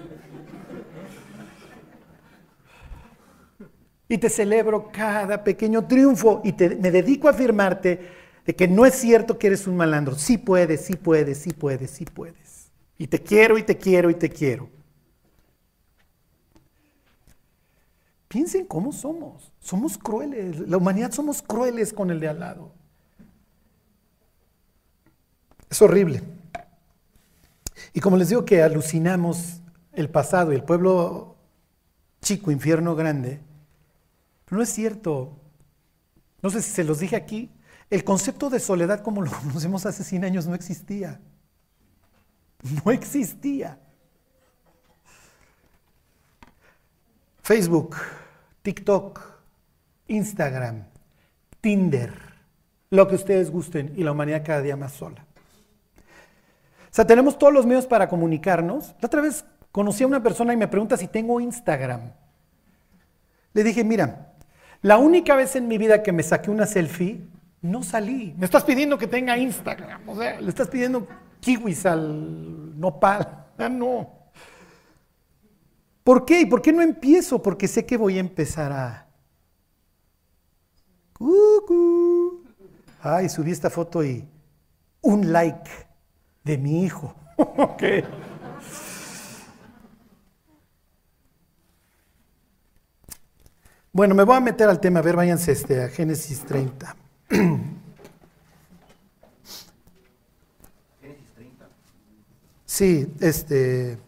[4.09, 8.09] y te celebro cada pequeño triunfo y me dedico a afirmarte
[8.47, 10.14] de que no es cierto que eres un malandro.
[10.14, 12.70] Sí puedes, sí puedes, sí puedes, sí puedes.
[12.97, 14.70] Y te quiero y te quiero y te quiero.
[18.28, 19.53] Piensen cómo somos.
[19.68, 20.60] Somos crueles.
[20.60, 22.72] La humanidad somos crueles con el de al lado.
[25.68, 26.22] Es horrible.
[27.92, 29.60] Y como les digo que alucinamos
[29.92, 31.36] el pasado y el pueblo
[32.22, 33.40] chico, infierno grande,
[34.48, 35.38] no es cierto.
[36.40, 37.50] No sé si se los dije aquí.
[37.90, 41.20] El concepto de soledad como lo conocemos hace 100 años no existía.
[42.86, 43.78] No existía.
[47.42, 47.96] Facebook,
[48.62, 49.27] TikTok,
[50.09, 50.84] Instagram,
[51.61, 52.12] Tinder,
[52.90, 55.24] lo que ustedes gusten y la humanidad cada día más sola.
[55.98, 58.94] O sea, tenemos todos los medios para comunicarnos.
[59.00, 62.12] La otra vez conocí a una persona y me pregunta si tengo Instagram.
[63.52, 64.32] Le dije, mira,
[64.82, 67.20] la única vez en mi vida que me saqué una selfie,
[67.61, 68.34] no salí.
[68.38, 71.06] Me estás pidiendo que tenga Instagram, o sea, le estás pidiendo
[71.40, 73.46] kiwis al nopal.
[73.59, 74.11] Ah, no.
[76.04, 76.40] ¿Por qué?
[76.40, 77.42] ¿Y por qué no empiezo?
[77.42, 79.07] Porque sé que voy a empezar a...
[83.00, 84.28] Ay, subí esta foto y
[85.00, 85.70] un like
[86.44, 87.14] de mi hijo.
[87.36, 87.82] ok.
[93.92, 96.94] Bueno, me voy a meter al tema, a ver, váyanse este, a Génesis 30.
[101.00, 101.68] Génesis 30.
[102.64, 103.98] Sí, este...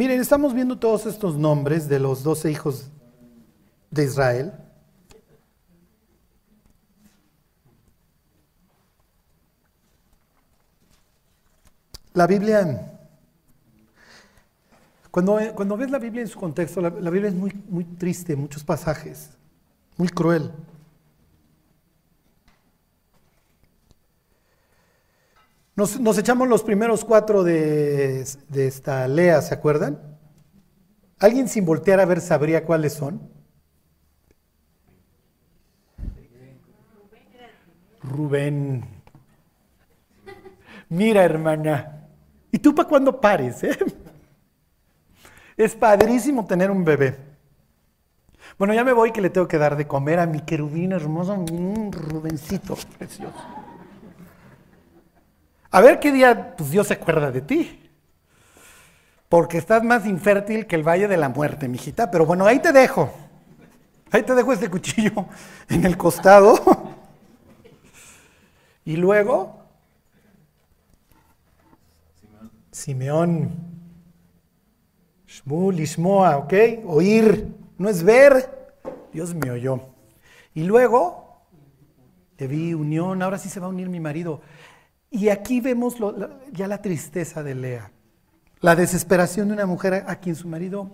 [0.00, 2.88] Miren, estamos viendo todos estos nombres de los doce hijos
[3.90, 4.54] de Israel.
[12.14, 12.98] la Biblia,
[15.10, 18.40] cuando, cuando ves la Biblia en su contexto, la, Biblia es muy, muy triste en
[18.40, 19.28] muchos pasajes,
[19.98, 20.50] muy cruel.
[25.80, 28.20] Nos, echamos los primeros cuatro de,
[28.54, 29.98] esta Lea, ¿se acuerdan?
[31.18, 33.30] ¿Alguien sin voltear a ver sabría cuáles son?
[38.02, 38.84] Rubén.
[40.90, 42.08] Mira, hermana.
[42.52, 43.64] ¿Y tú para cuándo pares?
[43.64, 43.78] Eh?
[45.56, 47.16] Es padrísimo tener un bebé.
[48.58, 51.32] Bueno, ya me voy que le tengo que dar de comer a mi querubín hermoso,
[51.32, 53.69] un Rubencito precioso.
[55.70, 57.90] A ver qué día pues, Dios se acuerda de ti.
[59.28, 62.10] Porque estás más infértil que el valle de la muerte, mijita.
[62.10, 63.12] Pero bueno, ahí te dejo.
[64.10, 65.26] Ahí te dejo este cuchillo
[65.68, 66.58] en el costado.
[68.84, 69.60] Y luego,
[72.72, 73.50] Simeón.
[75.28, 76.52] Shmul, Ishmoa, ¿ok?
[76.86, 77.46] Oír,
[77.78, 78.74] no es ver.
[79.12, 79.80] Dios me oyó.
[80.54, 81.44] Y luego,
[82.34, 84.40] te vi unión, ahora sí se va a unir mi marido.
[85.10, 85.96] Y aquí vemos
[86.52, 87.90] ya la tristeza de Lea,
[88.60, 90.90] la desesperación de una mujer a, a quien su marido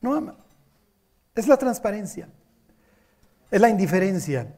[0.00, 0.36] no ama.
[1.34, 2.28] Es la transparencia,
[3.50, 4.56] es la indiferencia,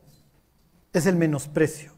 [0.93, 1.93] es el menosprecio.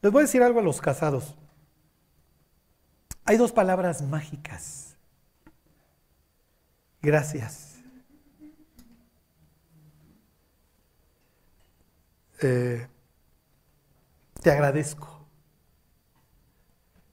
[0.00, 1.34] Les voy a decir algo a los casados.
[3.24, 4.96] Hay dos palabras mágicas.
[7.00, 7.71] Gracias.
[12.42, 12.86] Eh,
[14.42, 15.26] te agradezco.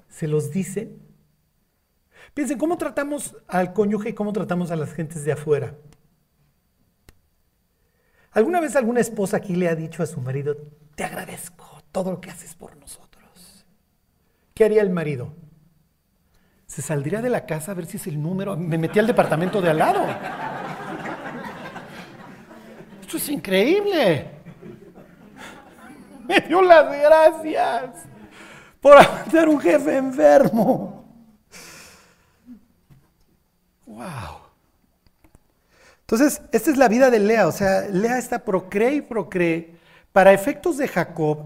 [0.08, 0.92] Se los dice.
[2.34, 5.76] Piensen, ¿cómo tratamos al cónyuge y cómo tratamos a las gentes de afuera?
[8.32, 10.56] ¿Alguna vez alguna esposa aquí le ha dicho a su marido,
[10.96, 11.80] te agradezco?
[11.92, 13.66] todo lo que haces por nosotros.
[14.54, 15.34] ¿Qué haría el marido?
[16.66, 18.56] Se saldría de la casa a ver si es el número.
[18.56, 20.06] Me metí al departamento de al lado.
[23.02, 24.39] Esto es increíble.
[26.30, 28.06] Me dio las gracias
[28.80, 29.00] por
[29.32, 31.04] ser un jefe enfermo.
[33.88, 34.38] Wow.
[36.02, 37.48] Entonces, esta es la vida de Lea.
[37.48, 39.76] O sea, Lea está procree y procree.
[40.14, 41.40] Para efectos de Jacob,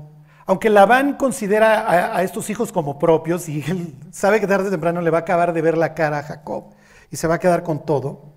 [0.45, 4.99] aunque Labán considera a, estos hijos como propios y él sabe que tarde o temprano
[4.99, 6.73] le va a acabar de ver la cara a Jacob
[7.09, 8.33] y se va a quedar con todo.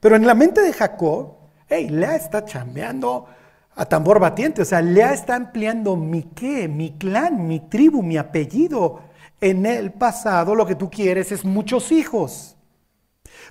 [0.00, 1.36] Pero en la mente de Jacob,
[1.68, 3.28] hey, Lea está chambeando
[3.76, 8.16] a tambor batiente, o sea, Lea está ampliando mi qué, mi clan, mi tribu, mi
[8.16, 9.00] apellido.
[9.40, 12.56] En el pasado lo que tú quieres es muchos hijos.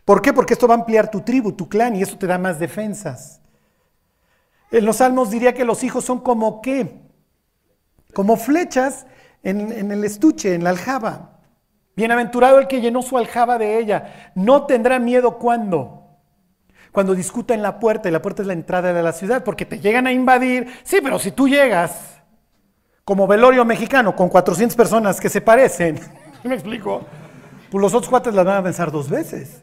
[0.03, 0.33] ¿Por qué?
[0.33, 3.39] Porque esto va a ampliar tu tribu, tu clan y eso te da más defensas.
[4.71, 7.05] En los salmos diría que los hijos son como qué?
[8.15, 9.05] como flechas
[9.43, 11.41] en, el estuche, en la aljaba.
[11.97, 14.31] Bienaventurado el que llenó su aljaba de ella.
[14.35, 16.04] No tendrá miedo cuando.
[16.95, 19.65] Cuando discuta en la puerta, y la puerta es la entrada de la ciudad, porque
[19.65, 20.67] te llegan a invadir.
[20.85, 22.21] Sí, pero si tú llegas
[23.03, 25.99] como velorio mexicano con 400 personas que se parecen,
[26.45, 27.05] ¿me explico?
[27.69, 29.61] Pues los otros cuates las van a pensar dos veces.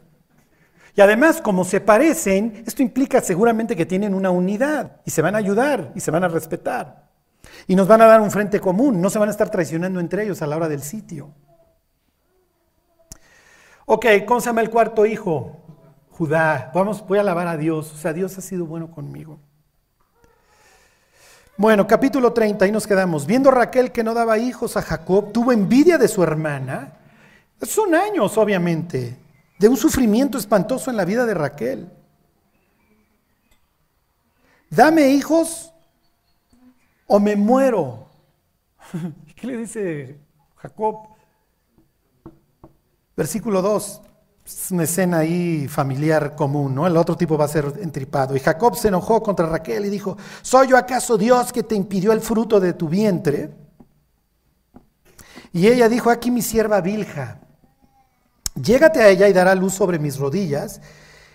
[0.95, 5.33] Y además, como se parecen, esto implica seguramente que tienen una unidad y se van
[5.33, 7.09] a ayudar y se van a respetar.
[7.65, 10.21] Y nos van a dar un frente común, no se van a estar traicionando entre
[10.21, 11.33] ellos a la hora del sitio.
[13.87, 15.62] Ok, ¿cómo se llama el cuarto hijo?
[16.17, 16.71] Judá.
[16.75, 17.91] Vamos, voy a alabar a Dios.
[17.91, 19.39] O sea, Dios ha sido bueno conmigo.
[21.57, 23.25] Bueno, capítulo 30, ahí nos quedamos.
[23.25, 26.93] Viendo Raquel que no daba hijos a Jacob, tuvo envidia de su hermana.
[27.63, 29.17] Son años, obviamente,
[29.57, 31.91] de un sufrimiento espantoso en la vida de Raquel.
[34.69, 35.73] Dame hijos
[37.07, 38.07] o me muero.
[39.35, 40.19] ¿Qué le dice
[40.57, 41.07] Jacob?
[43.15, 44.01] Versículo 2.
[44.45, 46.85] Es una escena ahí familiar común, ¿no?
[46.85, 48.35] El otro tipo va a ser entripado.
[48.35, 52.11] Y Jacob se enojó contra Raquel y dijo, ¿soy yo acaso Dios que te impidió
[52.11, 53.51] el fruto de tu vientre?
[55.53, 57.39] Y ella dijo, aquí mi sierva Bilja,
[58.55, 60.81] llégate a ella y dará luz sobre mis rodillas,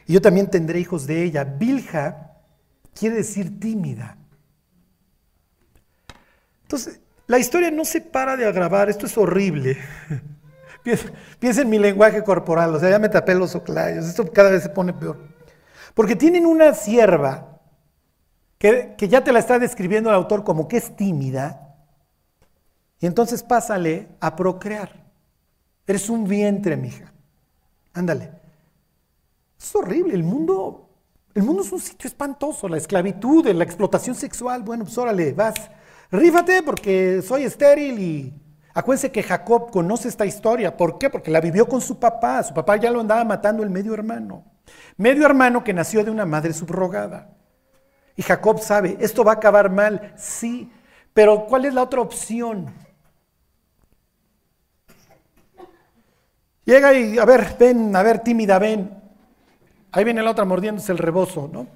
[0.06, 1.44] y yo también tendré hijos de ella.
[1.44, 2.32] Bilja
[2.92, 4.18] quiere decir tímida.
[6.62, 9.78] Entonces, la historia no se para de agravar, esto es horrible.
[11.38, 14.62] Piensa, en mi lenguaje corporal, o sea, ya me tapé los oclayos, esto cada vez
[14.62, 15.18] se pone peor.
[15.94, 17.60] Porque tienen una sierva
[18.58, 21.76] que, que ya te la está describiendo el autor como que es tímida,
[23.00, 24.90] y entonces pásale a procrear.
[25.86, 27.12] Eres un vientre, mija.
[27.94, 28.32] Ándale.
[29.58, 30.88] Es horrible, el mundo,
[31.34, 35.54] el mundo es un sitio espantoso, la esclavitud, la explotación sexual, bueno, pues órale, vas
[36.10, 38.34] rífate porque soy estéril y
[38.78, 40.76] acuérdense que Jacob conoce esta historia.
[40.76, 41.10] ¿Por qué?
[41.10, 42.42] Porque la vivió con su papá.
[42.42, 44.44] Su papá ya lo andaba matando el medio hermano.
[44.96, 47.30] Medio hermano que nació de una madre subrogada.
[48.16, 50.72] Y Jacob sabe, esto va a acabar mal, sí,
[51.14, 52.74] pero ¿cuál es la otra opción?
[56.64, 58.90] Llega y, a ver, ven, a ver, tímida, ven.
[59.92, 61.66] Ahí viene la otra mordiéndose el rebozo, ¿no?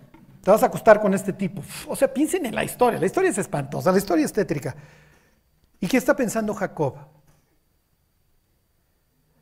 [0.42, 1.62] Te vas a acostar con este tipo.
[1.86, 2.98] O sea, piensen en la historia.
[2.98, 4.74] La historia es espantosa, la historia es tétrica.
[5.82, 6.94] ¿Y qué está pensando Jacob?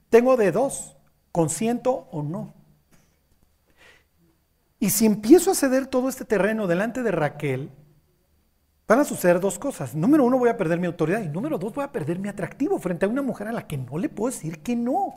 [0.09, 0.97] Tengo de dos,
[1.33, 2.55] consiento o no.
[4.79, 7.71] Y si empiezo a ceder todo este terreno delante de Raquel,
[8.89, 9.95] van a suceder dos cosas.
[9.95, 11.21] Número uno, voy a perder mi autoridad.
[11.21, 13.77] Y número dos, voy a perder mi atractivo frente a una mujer a la que
[13.77, 15.13] no le puedo decir que no.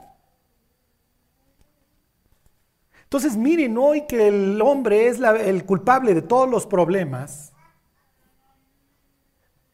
[3.04, 7.53] Entonces, miren, hoy que el hombre es el culpable de todos los problemas,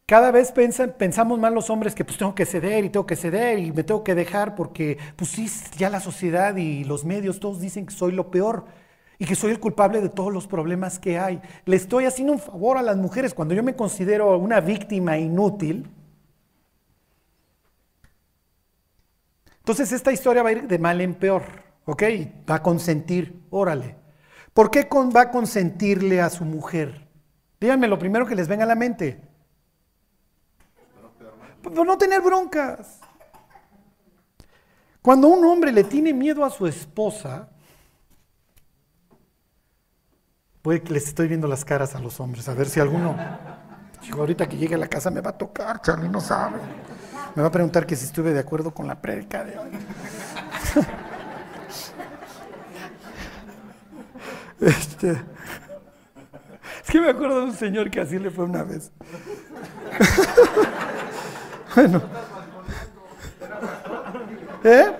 [0.09, 0.51] cada vez
[0.97, 3.83] pensamos más los hombres que pues tengo que ceder y tengo que ceder y me
[3.83, 5.47] tengo que dejar porque pues sí,
[5.77, 8.65] ya la sociedad y los medios todos dicen que soy lo peor
[9.19, 11.39] y que soy el culpable de todos los problemas que hay.
[11.65, 15.87] Le estoy haciendo un favor a las mujeres cuando yo me considero una víctima inútil.
[19.59, 21.43] Entonces esta historia va a ir de mal en peor,
[21.85, 22.03] ¿ok?
[22.49, 23.95] Va a consentir, órale.
[24.55, 27.07] ¿Por qué va a consentirle a su mujer?
[27.61, 29.28] Díganme lo primero que les venga a la mente.
[31.61, 32.99] Por no tener broncas.
[35.01, 37.49] Cuando un hombre le tiene miedo a su esposa,
[40.63, 43.15] les estoy viendo las caras a los hombres, a ver si alguno,
[44.11, 46.57] ahorita que llegue a la casa me va a tocar, Charlie no sabe.
[47.35, 49.71] Me va a preguntar que si estuve de acuerdo con la prédica de hoy.
[54.61, 58.91] Este, es que me acuerdo de un señor que así le fue una vez.
[61.79, 62.01] bueno.
[64.63, 64.91] ¿Eh?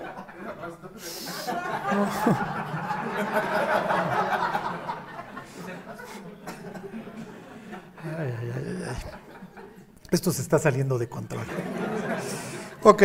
[10.12, 11.46] Esto se está saliendo de control.
[12.84, 13.04] Ok.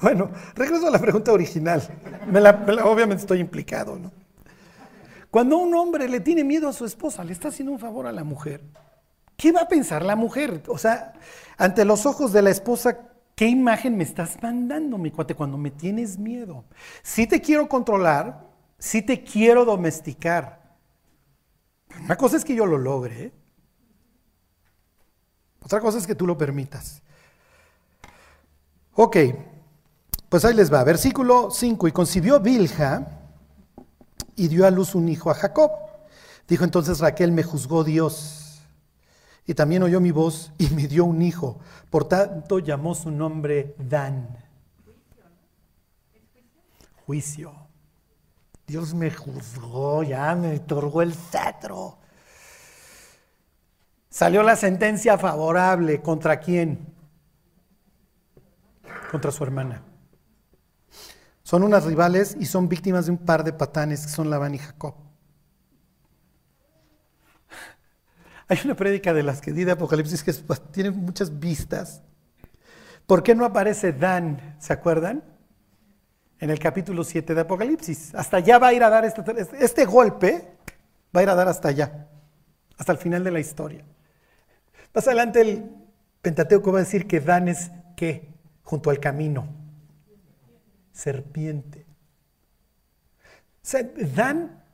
[0.00, 1.82] Bueno, regreso a la pregunta original.
[2.84, 4.10] obviamente estoy implicado, ¿no?
[5.30, 8.12] Cuando un hombre le tiene miedo a su esposa, le está haciendo un favor a
[8.12, 8.62] la mujer,
[9.40, 10.62] ¿qué va a pensar la mujer?
[10.68, 11.14] O sea,
[11.56, 15.70] ante los ojos de la esposa, ¿qué imagen me estás mandando, mi cuate, cuando me
[15.70, 16.66] tienes miedo?
[17.02, 18.46] Si te quiero controlar,
[18.78, 20.76] si te quiero domesticar,
[22.04, 23.32] una cosa es que yo lo logre.
[25.62, 27.02] Otra cosa es que tú lo permitas.
[28.92, 29.16] Ok,
[30.28, 30.84] pues ahí les va.
[30.84, 31.88] Versículo 5.
[31.88, 33.08] Y concibió Bilja
[34.36, 35.70] y dio a luz un hijo a Jacob.
[36.46, 38.39] Dijo entonces Raquel, me juzgó Dios.
[39.46, 41.58] Y también oyó mi voz y me dio un hijo.
[41.90, 44.38] Por tanto llamó su nombre Dan.
[47.06, 47.52] Juicio.
[48.66, 51.98] Dios me juzgó, ya me otorgó el cetro.
[54.08, 56.00] Salió la sentencia favorable.
[56.02, 56.94] ¿Contra quién?
[59.10, 59.82] Contra su hermana.
[61.42, 64.58] Son unas rivales y son víctimas de un par de patanes que son Labán y
[64.58, 64.94] Jacob.
[68.50, 70.34] Hay una prédica de las que di de Apocalipsis que
[70.72, 72.02] tiene muchas vistas.
[73.06, 74.56] ¿Por qué no aparece Dan?
[74.58, 75.24] ¿Se acuerdan?
[76.40, 78.14] en el capítulo 7 de Apocalipsis.
[78.14, 79.22] Hasta allá va a ir a dar este,
[79.60, 80.56] este, golpe,
[81.14, 82.08] va a ir a dar hasta allá,
[82.76, 83.84] hasta el final de la historia.
[84.94, 85.70] Más adelante el
[86.22, 88.32] Pentateuco va a decir que Dan es qué,
[88.62, 89.48] junto al camino,
[90.92, 91.86] serpiente.
[94.14, 94.64] Dan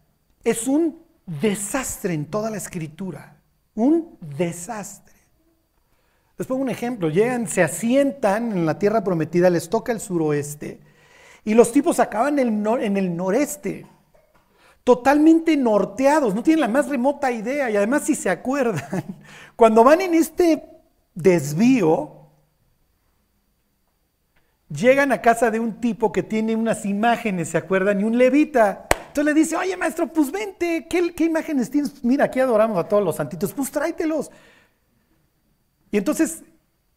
[0.44, 3.35] es un desastre en toda la escritura,
[3.76, 5.14] un desastre.
[6.36, 10.80] Les pongo un ejemplo, llegan, se asientan en la tierra prometida, les toca el suroeste,
[11.44, 13.86] y los tipos acaban en el, noreste,
[14.82, 17.70] totalmente norteados, no tienen la más remota idea.
[17.70, 19.04] Y además, si se acuerdan,
[19.56, 20.68] cuando van en este
[21.14, 22.16] desvío,
[24.68, 28.00] llegan a casa de un tipo que tiene unas imágenes, ¿se acuerdan?
[28.00, 28.88] Y un levita.
[29.16, 32.04] Entonces le dice, oye maestro, pues vente, ¿qué, ¿qué, imágenes tienes?
[32.04, 34.30] Mira, aquí adoramos a todos los santitos, pues tráetelos.
[35.90, 36.42] Y entonces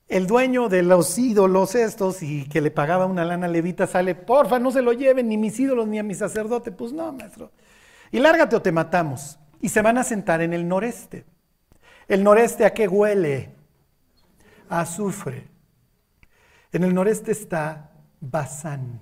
[0.09, 4.59] el dueño de los ídolos estos y que le pagaba una lana levita sale, porfa,
[4.59, 6.73] no se lo lleven ni mis ídolos ni a mi sacerdote.
[6.73, 7.53] Pues no, maestro.
[8.11, 9.39] Y lárgate o te matamos.
[9.61, 11.23] Y se van a sentar en el noreste.
[12.09, 13.55] ¿El noreste a qué huele?
[14.67, 15.47] A azufre.
[16.73, 18.99] En el noreste está Bazán.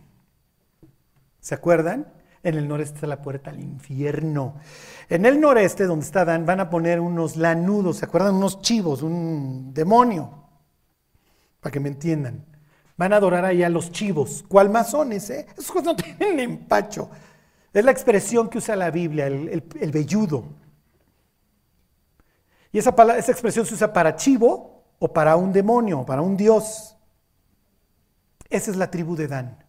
[1.39, 2.13] ¿Se acuerdan?
[2.43, 4.55] En el noreste está la puerta al infierno.
[5.09, 8.35] En el noreste, donde está Dan, van a poner unos lanudos, ¿se acuerdan?
[8.35, 10.43] Unos chivos, un demonio.
[11.59, 12.45] Para que me entiendan.
[12.95, 14.43] Van a adorar ahí a los chivos.
[14.47, 15.47] ¿Cuál masones, eh?
[15.57, 17.09] Esos cosas no tienen empacho.
[17.73, 20.45] Es la expresión que usa la Biblia, el, velludo.
[22.71, 26.95] Y esa, esa expresión se usa para chivo o para un demonio, para un dios.
[28.49, 29.66] Esa es la tribu de Dan.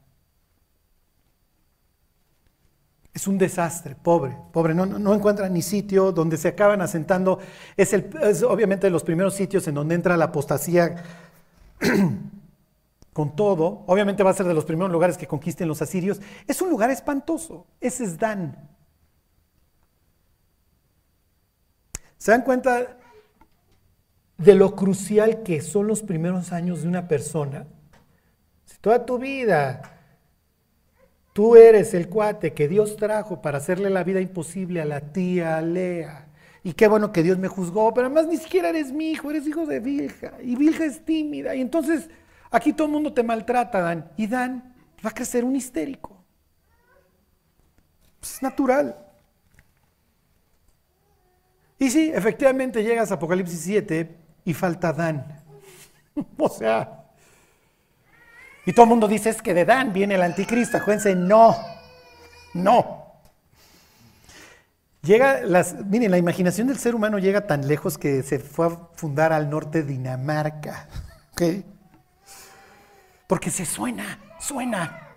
[3.18, 7.40] Es un desastre, pobre, pobre, no, no, encuentra ni sitio donde se acaban asentando.
[7.76, 11.02] Es, el, es obviamente los primeros sitios en donde entra la apostasía
[13.12, 13.82] con todo.
[13.88, 16.20] Obviamente va a ser de los primeros lugares que conquisten los asirios.
[16.46, 17.66] Es un lugar espantoso.
[17.80, 18.56] Ese es Dan.
[22.18, 22.98] ¿Se dan cuenta
[24.36, 27.66] de lo crucial que son los primeros años de una persona?
[28.64, 29.97] Si toda tu vida
[31.38, 35.60] Tú eres el cuate que Dios trajo para hacerle la vida imposible a la tía
[35.60, 36.26] Lea.
[36.64, 39.46] Y qué bueno que Dios me juzgó, pero además ni siquiera eres mi hijo, eres
[39.46, 40.32] hijo de Vilja.
[40.42, 41.54] Y Vilja es tímida.
[41.54, 42.10] Y entonces
[42.50, 44.10] aquí todo el mundo te maltrata, Dan.
[44.16, 44.74] Y Dan
[45.06, 46.24] va a crecer un histérico.
[48.20, 48.96] Es natural.
[51.78, 55.40] Y sí, efectivamente llegas a Apocalipsis 7 y falta Dan.
[56.36, 56.97] o sea,
[58.68, 60.76] y todo el mundo dice, es que de Dan viene el anticristo.
[60.76, 61.56] Acuérdense, no,
[62.52, 63.14] no.
[65.00, 68.78] Llega las, miren, la imaginación del ser humano llega tan lejos que se fue a
[68.94, 70.86] fundar al norte Dinamarca.
[71.32, 71.64] ¿Ok?
[73.26, 75.14] Porque se suena, suena.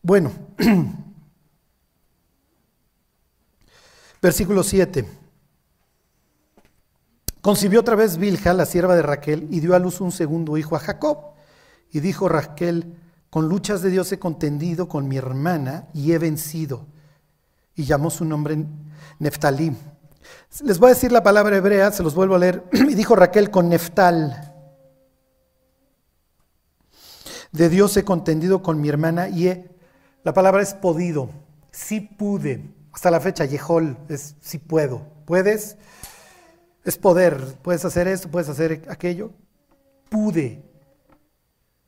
[0.00, 0.30] Bueno,
[4.22, 5.17] versículo 7.
[7.40, 10.76] Concibió otra vez Bilja, la sierva de Raquel, y dio a luz un segundo hijo
[10.76, 11.18] a Jacob.
[11.90, 12.96] Y dijo Raquel,
[13.30, 16.86] con luchas de Dios he contendido con mi hermana y he vencido.
[17.74, 18.66] Y llamó su nombre
[19.18, 19.76] Neftalí.
[20.64, 22.64] Les voy a decir la palabra hebrea, se los vuelvo a leer.
[22.72, 24.54] Y dijo Raquel con Neftal.
[27.52, 29.70] De Dios he contendido con mi hermana y he,
[30.22, 31.30] la palabra es podido,
[31.70, 32.74] sí pude.
[32.92, 35.06] Hasta la fecha, Yehol es sí puedo.
[35.24, 35.76] ¿Puedes?
[36.84, 37.36] Es poder.
[37.62, 39.32] Puedes hacer esto, puedes hacer aquello.
[40.08, 40.62] Pude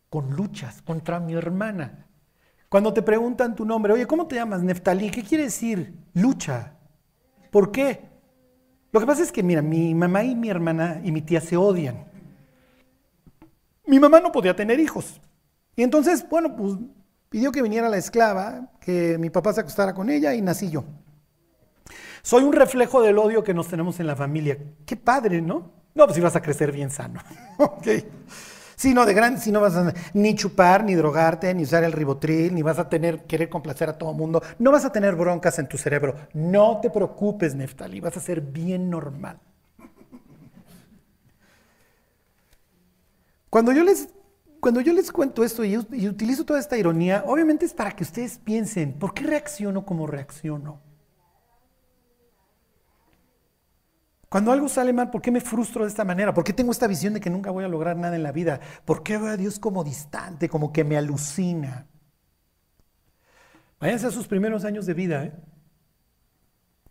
[0.08, 2.06] con luchas contra mi hermana.
[2.68, 4.62] Cuando te preguntan tu nombre, oye, ¿cómo te llamas?
[4.62, 5.10] Neftalí.
[5.10, 5.94] ¿Qué quiere decir?
[6.14, 6.74] Lucha.
[7.50, 8.08] ¿Por qué?
[8.92, 11.56] Lo que pasa es que, mira, mi mamá y mi hermana y mi tía se
[11.56, 12.06] odian.
[13.86, 15.20] Mi mamá no podía tener hijos.
[15.76, 16.76] Y entonces, bueno, pues
[17.28, 20.84] pidió que viniera la esclava, que mi papá se acostara con ella y nací yo.
[22.22, 24.58] Soy un reflejo del odio que nos tenemos en la familia.
[24.84, 25.72] Qué padre, ¿no?
[25.94, 27.20] No, pues si vas a crecer bien sano.
[27.58, 27.86] ok.
[28.76, 31.92] Si no, de grande, si no vas a ni chupar, ni drogarte, ni usar el
[31.92, 35.58] ribotril, ni vas a tener, querer complacer a todo mundo, no vas a tener broncas
[35.58, 36.14] en tu cerebro.
[36.32, 39.38] No te preocupes, Neftali, vas a ser bien normal.
[43.50, 44.08] Cuando yo les,
[44.60, 48.04] cuando yo les cuento esto y, y utilizo toda esta ironía, obviamente es para que
[48.04, 50.80] ustedes piensen, ¿por qué reacciono como reacciono?
[54.30, 56.32] Cuando algo sale mal, ¿por qué me frustro de esta manera?
[56.32, 58.60] ¿Por qué tengo esta visión de que nunca voy a lograr nada en la vida?
[58.84, 61.88] ¿Por qué veo a Dios como distante, como que me alucina?
[63.80, 65.24] Váyanse a sus primeros años de vida.
[65.24, 65.32] ¿eh?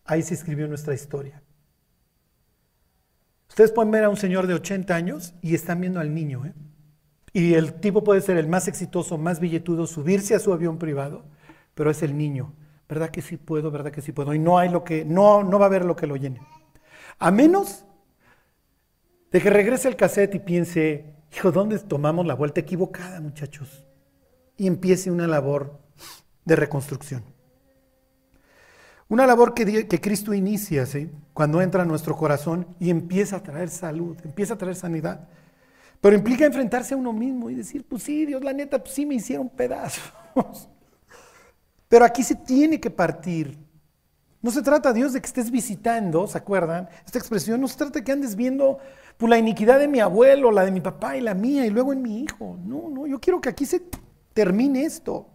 [0.04, 1.42] Ahí se escribió nuestra historia.
[3.48, 6.46] Ustedes pueden ver a un señor de 80 años y están viendo al niño.
[6.46, 6.54] ¿eh?
[7.32, 11.24] Y el tipo puede ser el más exitoso, más billetudo, subirse a su avión privado,
[11.74, 12.54] pero es el niño.
[12.90, 13.72] ¿Verdad que sí puedo?
[13.72, 14.34] ¿Verdad que sí puedo?
[14.34, 16.42] Y no hay lo que, no, no va a haber lo que lo llene.
[17.20, 17.84] A menos
[19.32, 23.86] de que regrese el cassette y piense, hijo, ¿dónde tomamos la vuelta equivocada, muchachos?
[24.58, 25.80] Y empiece una labor
[26.46, 27.24] de reconstrucción.
[29.10, 31.10] Una labor que, Cristo inicia ¿sí?
[31.34, 35.28] cuando entra a nuestro corazón y empieza a traer salud, empieza a traer sanidad.
[36.00, 39.06] Pero implica enfrentarse a uno mismo y decir, pues sí, Dios, la neta, pues sí
[39.06, 40.14] me hicieron pedazos.
[41.90, 43.58] Pero aquí se tiene que partir
[44.42, 46.88] no se trata, Dios, de que estés visitando, ¿se acuerdan?
[47.06, 48.78] Esta expresión no se trata de que andes viendo
[49.18, 51.92] pues, la iniquidad de mi abuelo, la de mi papá y la mía, y luego
[51.92, 52.58] en mi hijo.
[52.64, 53.82] No, no, yo quiero que aquí se
[54.34, 55.28] termine esto.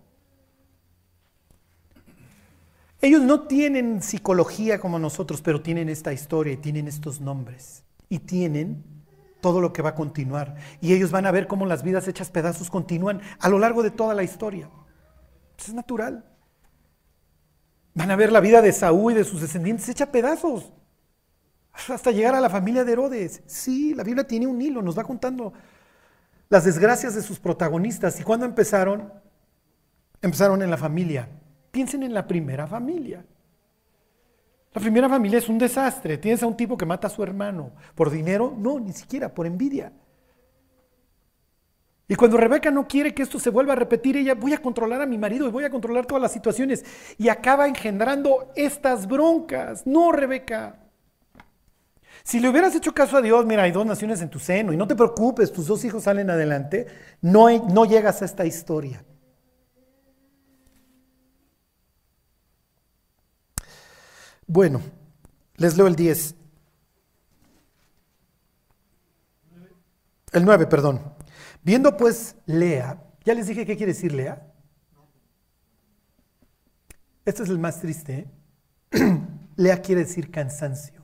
[3.03, 7.85] Ellos no tienen psicología como nosotros, pero tienen esta historia y tienen estos nombres.
[8.09, 8.83] Y tienen
[9.43, 10.57] todo lo que va a continuar.
[10.81, 13.91] Y ellos van a ver cómo las vidas hechas pedazos continúan a lo largo de
[13.91, 14.71] toda la historia.
[15.59, 16.25] Eso es natural.
[17.95, 20.73] Van a ver la vida de Saúl y de sus descendientes hecha pedazos.
[21.89, 23.43] Hasta llegar a la familia de Herodes.
[23.47, 25.53] Sí, la Biblia tiene un hilo, nos va contando
[26.49, 28.19] las desgracias de sus protagonistas.
[28.21, 29.13] ¿Y cuándo empezaron?
[30.25, 31.29] empezaron en la familia.
[31.71, 33.25] Piensen en la primera familia.
[34.73, 36.19] La primera familia es un desastre.
[36.19, 37.73] Tienes a un tipo que mata a su hermano.
[37.95, 38.55] ¿Por dinero?
[38.57, 39.93] No, ni siquiera, por envidia.
[42.07, 45.01] Y cuando Rebeca no quiere que esto se vuelva a repetir, ella voy a controlar
[45.01, 46.85] a mi marido y voy a controlar todas las situaciones.
[47.17, 49.87] Y acaba engendrando estas broncas.
[49.87, 50.81] No, Rebeca.
[52.23, 54.77] Si le hubieras hecho caso a Dios, mira, hay dos naciones en tu seno y
[54.77, 56.87] no te preocupes, tus dos hijos salen adelante,
[57.21, 59.05] no, no llegas a esta historia.
[64.47, 64.81] Bueno,
[65.57, 66.35] les leo el 10.
[70.33, 71.15] El 9, perdón.
[71.65, 74.47] Viendo pues Lea, ya les dije qué quiere decir Lea.
[77.25, 78.29] Este es el más triste.
[78.93, 79.19] ¿eh?
[79.57, 81.03] Lea quiere decir cansancio.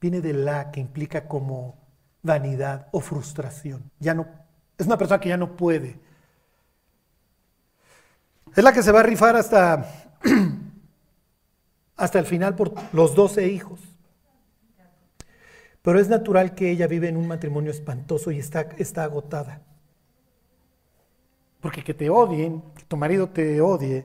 [0.00, 1.76] Viene de la que implica como
[2.22, 3.90] vanidad o frustración.
[4.00, 4.26] Ya no,
[4.78, 6.00] es una persona que ya no puede.
[8.56, 9.86] Es la que se va a rifar hasta
[11.96, 13.80] hasta el final por los doce hijos.
[15.82, 19.60] Pero es natural que ella vive en un matrimonio espantoso y está, está agotada.
[21.64, 24.04] Porque que te odien, que tu marido te odie,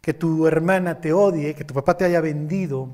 [0.00, 2.88] que tu hermana te odie, que tu papá te haya vendido.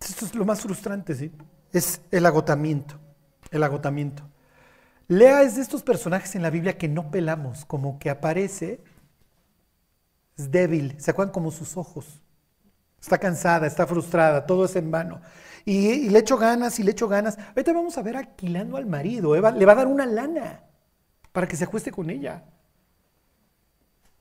[0.00, 1.32] Esto es lo más frustrante, ¿sí?
[1.72, 2.94] Es el agotamiento,
[3.50, 4.22] el agotamiento.
[5.08, 8.84] Lea es de estos personajes en la Biblia que no pelamos, como que aparece
[10.36, 12.22] es débil, se acuerdan como sus ojos.
[13.00, 15.20] Está cansada, está frustrada, todo es en vano.
[15.68, 17.36] Y, le echo ganas y le echo ganas.
[17.48, 19.36] Ahorita vamos a ver alquilando al marido.
[19.36, 20.64] Eva, le va a dar una lana
[21.30, 22.42] para que se acueste con ella.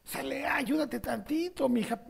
[0.03, 2.01] Sale, ayúdate tantito, mi hija.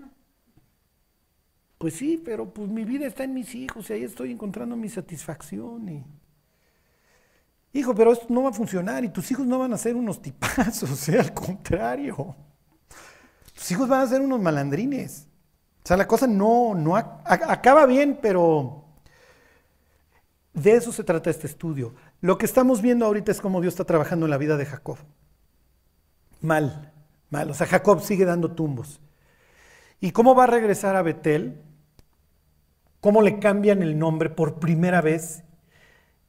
[1.77, 4.89] Pues sí, pero pues mi vida está en mis hijos y ahí estoy encontrando mi
[4.89, 6.03] satisfacción.
[7.73, 10.19] Hijo, pero esto no va a funcionar y tus hijos no van a ser unos
[10.19, 12.35] tipazos, o sea, al contrario.
[13.53, 15.27] Tus hijos van a ser unos malandrines.
[15.83, 18.86] O sea, la cosa no, no acaba bien, pero
[20.57, 21.93] de eso se trata este estudio.
[22.19, 24.97] Lo que estamos viendo ahorita es cómo Dios está trabajando en la vida de Jacob.
[26.41, 26.91] Mal,
[27.29, 27.51] mal.
[27.51, 28.99] O sea, Jacob sigue dando tumbos.
[29.99, 31.61] ¿Y cómo va a regresar a Betel?
[33.01, 35.43] ¿Cómo le cambian el nombre por primera vez?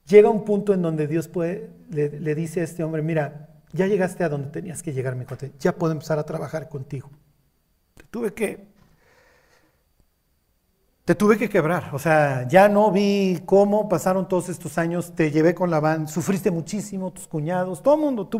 [0.07, 4.29] Llega un punto en donde Dios le, dice a este hombre, mira, ya llegaste a
[4.29, 7.11] donde tenías que llegar, mi cuate, ya puedo empezar a trabajar contigo.
[8.11, 8.68] Tuve que,
[11.09, 15.31] te tuve que quebrar, o sea, ya no vi cómo pasaron todos estos años, te
[15.31, 18.39] llevé con la van, sufriste muchísimo, tus cuñados, todo el mundo, tu,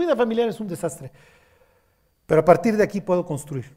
[0.00, 1.12] vida familiar es un desastre.
[2.26, 3.72] Pero a partir de aquí puedo construir.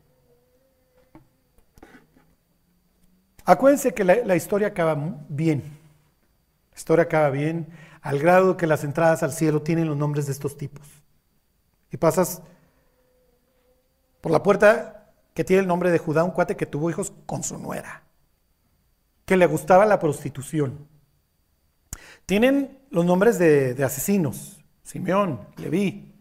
[3.46, 4.98] Acuérdense que la, la historia acaba
[5.30, 5.62] bien.
[6.72, 7.68] La historia acaba bien
[8.02, 10.88] al grado que las entradas al cielo tienen los nombres de estos tipos.
[11.92, 12.42] Y pasas
[14.20, 17.44] por la puerta que tiene el nombre de Judá, un cuate que tuvo hijos con
[17.44, 18.02] su nuera,
[19.32, 20.90] que le gustaba la prostitución.
[22.26, 26.14] Tienen los nombres de, asesinos, Simeón, Leví.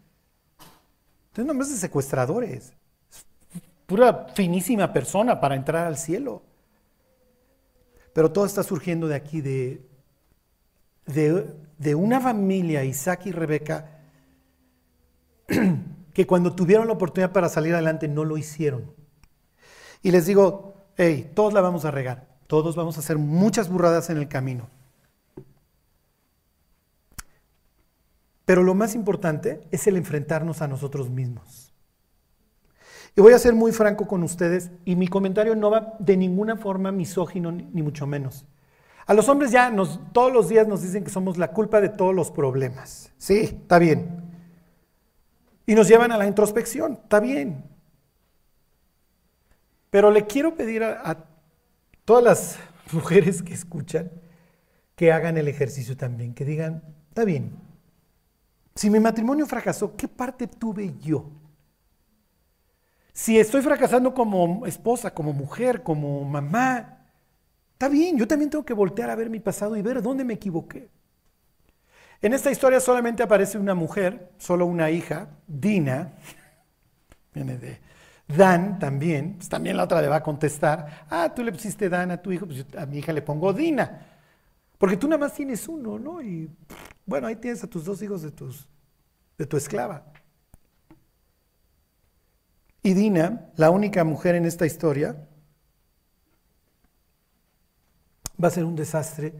[1.33, 2.71] Tienen nombres de secuestradores.
[3.85, 6.41] Pura finísima persona para entrar al cielo.
[8.13, 9.85] Pero todo está surgiendo de aquí, de,
[11.05, 13.99] de, una familia, Isaac y Rebeca,
[16.13, 18.95] que cuando tuvieron la oportunidad para salir adelante no lo hicieron.
[20.01, 24.09] Y les digo, hey, todos la vamos a regar, todos vamos a hacer muchas burradas
[24.09, 24.67] en el camino.
[28.43, 31.73] Pero lo más importante es el enfrentarnos a nosotros mismos.
[33.15, 36.57] Y voy a ser muy franco con ustedes y mi comentario no va de ninguna
[36.57, 38.43] forma misógino ni mucho menos.
[39.05, 39.73] A los hombres ya
[40.11, 43.13] todos los días nos dicen que somos la culpa de todos los problemas.
[43.17, 44.29] Sí, está bien.
[45.65, 47.63] Y nos llevan a la introspección, está bien.
[49.89, 51.30] Pero le quiero pedir a, a
[52.05, 52.59] todas las
[52.91, 54.11] mujeres que escuchan
[54.95, 57.55] que hagan el ejercicio también, que digan, está bien,
[58.75, 61.29] si mi matrimonio fracasó, ¿qué parte tuve yo?
[63.13, 67.01] Si estoy fracasando como esposa, como mujer, como mamá,
[67.81, 70.35] Está bien, yo también tengo que voltear a ver mi pasado y ver dónde me
[70.35, 70.87] equivoqué.
[72.21, 76.13] En esta historia solamente aparece una mujer, solo una hija, Dina,
[77.33, 77.79] viene de
[78.35, 82.11] Dan también, pues también la otra le va a contestar, ah, tú le pusiste Dan
[82.11, 84.07] a tu hijo, pues a mi hija le pongo Dina,
[84.77, 86.21] porque tú nada más tienes uno, ¿no?
[86.21, 86.49] Y
[87.05, 88.67] bueno, ahí tienes a tus dos hijos de, tus,
[89.37, 90.11] de tu esclava.
[92.83, 95.27] Y Dina, la única mujer en esta historia,
[98.43, 99.35] va a ser un desastre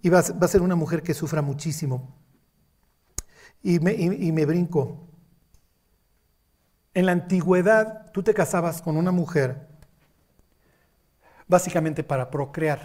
[0.00, 2.16] y va a, ser una mujer que sufra muchísimo.
[3.62, 5.11] y me, y me brinco.
[6.94, 9.72] En la antigüedad tú te casabas con una mujer
[11.48, 12.80] básicamente para procrear.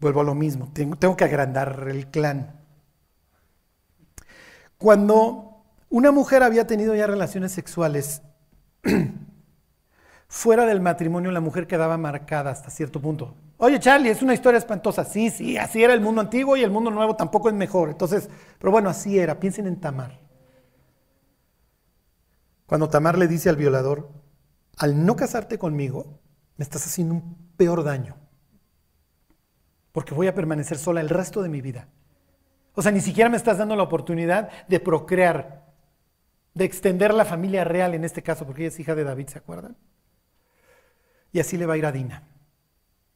[0.00, 2.60] Vuelvo a lo mismo, tengo, que agrandar el clan.
[4.76, 8.22] Cuando una mujer había tenido ya relaciones sexuales
[10.28, 13.34] fuera del matrimonio, la mujer quedaba marcada hasta cierto punto.
[13.56, 15.04] Oye, Charlie, es una historia espantosa.
[15.04, 17.88] Sí, sí, así era el mundo antiguo y el mundo nuevo tampoco es mejor.
[17.90, 19.40] Entonces, pero bueno, así era.
[19.40, 20.27] Piensen en Tamar.
[22.68, 24.10] Cuando Tamar le dice al violador,
[24.76, 26.20] al no casarte conmigo,
[26.58, 28.14] me estás haciendo un peor daño.
[29.90, 31.88] Porque voy a permanecer sola el resto de mi vida.
[32.74, 35.72] O sea, ni siquiera me estás dando la oportunidad de procrear,
[36.52, 39.38] de extender la familia real en este caso, porque ella es hija de David, ¿se
[39.38, 39.74] acuerdan?
[41.32, 42.22] Y así le va a ir a Dina.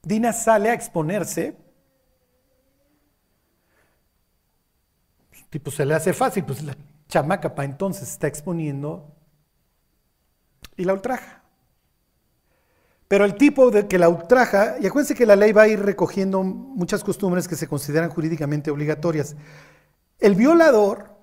[0.03, 1.59] Dina sale a exponerse.
[5.50, 6.74] Tipo, se le hace fácil, pues la
[7.07, 9.11] chamaca para entonces está exponiendo
[10.77, 11.43] y la ultraja.
[13.09, 15.81] Pero el tipo de que la ultraja, y acuérdense que la ley va a ir
[15.81, 19.37] recogiendo muchas costumbres que se consideran jurídicamente obligatorias.
[20.18, 21.14] El violador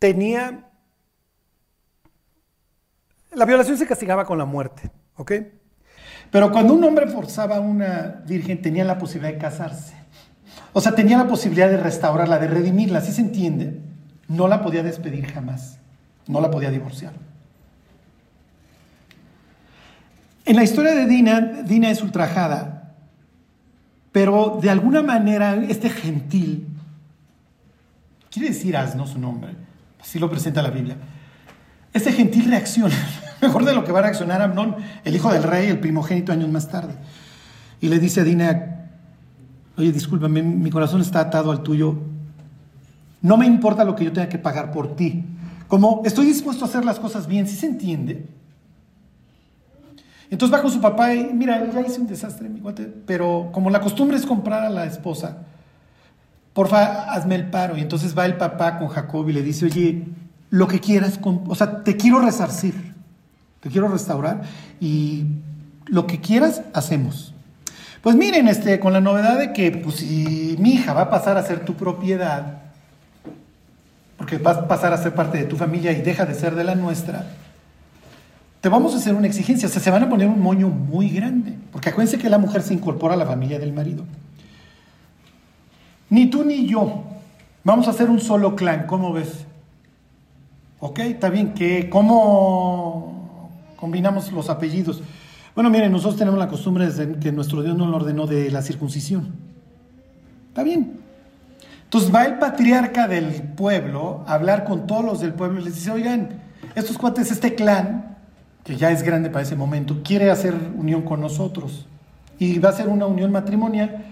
[0.00, 0.68] tenía...
[3.30, 5.32] La violación se castigaba con la muerte, ¿ok?
[6.32, 9.94] Pero cuando un hombre forzaba a una virgen tenía la posibilidad de casarse.
[10.72, 13.80] O sea, tenía la posibilidad de restaurarla, de redimirla, ¿sí se entiende?
[14.26, 15.78] No la podía despedir jamás,
[16.26, 17.12] no la podía divorciar.
[20.44, 22.94] En la historia de Dina, Dina es ultrajada,
[24.10, 26.66] pero de alguna manera este gentil,
[28.30, 29.54] quiere decir asno su nombre,
[30.00, 30.96] así lo presenta la Biblia,
[31.92, 32.94] este gentil reacciona,
[33.40, 36.50] mejor de lo que va a reaccionar Amnón, el hijo del rey, el primogénito años
[36.50, 36.94] más tarde,
[37.80, 38.88] y le dice a Dina,
[39.76, 41.98] oye, discúlpame, mi corazón está atado al tuyo,
[43.20, 45.24] no me importa lo que yo tenga que pagar por ti,
[45.68, 48.26] como estoy dispuesto a hacer las cosas bien, si se entiende,
[50.32, 53.68] entonces va con su papá y, mira, ya hice un desastre, mi cuate, pero como
[53.68, 55.42] la costumbre es comprar a la esposa,
[56.54, 57.76] porfa, hazme el paro.
[57.76, 60.04] Y entonces va el papá con Jacob y le dice, oye,
[60.48, 62.94] lo que quieras, o sea, te quiero resarcir,
[63.60, 64.40] te quiero restaurar
[64.80, 65.26] y
[65.86, 67.34] lo que quieras, hacemos.
[68.00, 71.36] Pues miren, este, con la novedad de que pues, si mi hija va a pasar
[71.36, 72.62] a ser tu propiedad,
[74.16, 76.64] porque va a pasar a ser parte de tu familia y deja de ser de
[76.64, 77.26] la nuestra,
[78.62, 81.08] te vamos a hacer una exigencia, o sea, se van a poner un moño muy
[81.08, 84.04] grande, porque acuérdense que la mujer se incorpora a la familia del marido.
[86.08, 87.02] Ni tú ni yo
[87.64, 89.46] vamos a hacer un solo clan, ¿cómo ves?
[90.78, 95.02] Ok, está bien, que ¿cómo combinamos los apellidos?
[95.56, 98.62] Bueno, miren, nosotros tenemos la costumbre de que nuestro Dios nos lo ordenó de la
[98.62, 99.32] circuncisión.
[100.50, 101.00] Está bien.
[101.82, 105.74] Entonces va el patriarca del pueblo a hablar con todos los del pueblo y les
[105.74, 106.28] dice, oigan,
[106.76, 108.11] estos cuates, este clan,
[108.64, 111.86] que ya es grande para ese momento, quiere hacer unión con nosotros.
[112.38, 114.04] Y va a ser una unión matrimonial,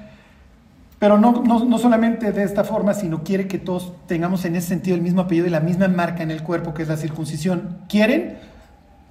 [0.99, 4.97] pero no, no, solamente de esta forma, sino quiere que todos tengamos en ese sentido
[4.97, 7.79] el mismo apellido y la misma marca en el cuerpo, que es la circuncisión.
[7.89, 8.37] ¿Quieren?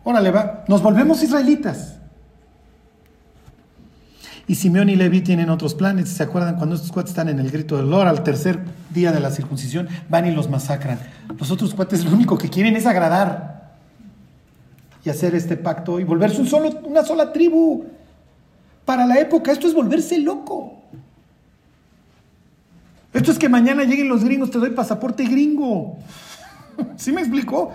[0.04, 0.66] Órale, va.
[0.68, 1.96] Nos volvemos israelitas.
[4.46, 6.10] Y Simeón y Levi tienen otros planes.
[6.10, 8.60] ¿Se acuerdan cuando estos cuates están en el grito del Lord al tercer
[8.92, 9.88] día de la circuncisión?
[10.10, 11.00] Van y los masacran.
[11.40, 13.49] Los otros cuates lo único que quieren es agradar
[15.10, 16.42] hacer este pacto y volverse
[16.84, 17.86] una sola tribu.
[18.86, 20.82] Para la época esto es volverse loco.
[23.14, 25.98] Esto es que mañana lleguen los gringos, te doy pasaporte gringo.
[26.96, 27.72] ¿Sí me explicó?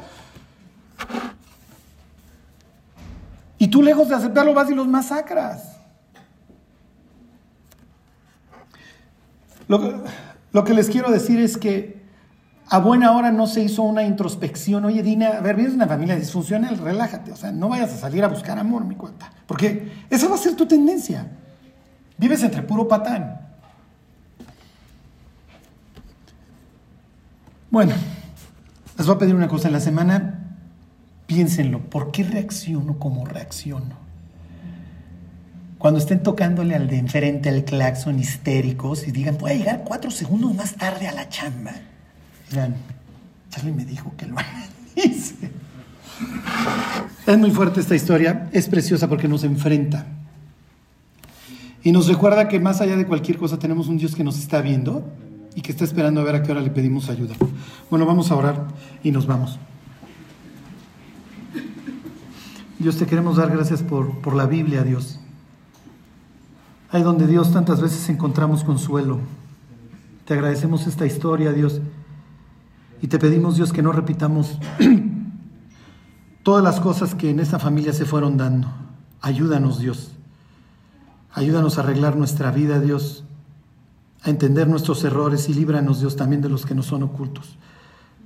[3.59, 5.77] Y tú lejos de aceptarlo vas y los masacras.
[9.67, 12.04] Lo que les quiero decir es que
[12.69, 14.85] a buena hora no se hizo una introspección.
[14.87, 17.31] Oye, Dina, a ver, vienes una familia disfuncional, relájate.
[17.33, 19.31] O sea, no vayas a salir a buscar amor, mi cuenta.
[19.47, 21.27] Porque esa va a ser tu tendencia.
[22.17, 23.41] Vives entre puro patán.
[27.71, 27.95] Bueno,
[28.97, 29.69] les voy a pedir una cosa.
[29.69, 30.57] En la semana,
[31.27, 31.81] piénsenlo.
[31.91, 34.03] ¿Por qué reacciono como reacciono?
[35.77, 40.11] Cuando estén tocándole al de enfrente al claxon histéricos y digan, voy a llegar cuatro
[40.11, 41.73] segundos más tarde a la chamba
[43.51, 44.37] Charlie me dijo que lo
[44.97, 45.51] hice.
[47.27, 50.07] Es muy fuerte esta historia, es preciosa porque nos enfrenta.
[51.83, 54.61] Y nos recuerda que más allá de cualquier cosa tenemos un Dios que nos está
[54.61, 55.05] viendo
[55.55, 57.35] y que está esperando a ver a qué hora le pedimos ayuda.
[57.91, 58.69] Bueno, vamos a orar
[59.03, 59.59] y nos vamos.
[62.79, 65.21] Dios, te queremos dar gracias por, por la Biblia, Dios.
[66.91, 69.21] Ahí donde Dios tantas veces encontramos consuelo.
[70.27, 71.81] Te agradecemos esta historia, Dios
[73.03, 74.59] Y te pedimos, Dios, que no repitamos
[76.43, 78.69] todas las cosas que en esta familia se fueron dando.
[79.21, 80.13] Ayúdanos, Dios.
[81.33, 83.25] Ayúdanos a arreglar nuestra vida, Dios,
[84.23, 87.59] a entender nuestros errores y líbranos, Dios, también de los que nos son ocultos.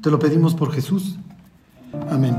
[0.03, 1.19] Te lo pedimos por Jesús.
[2.11, 2.37] Amén.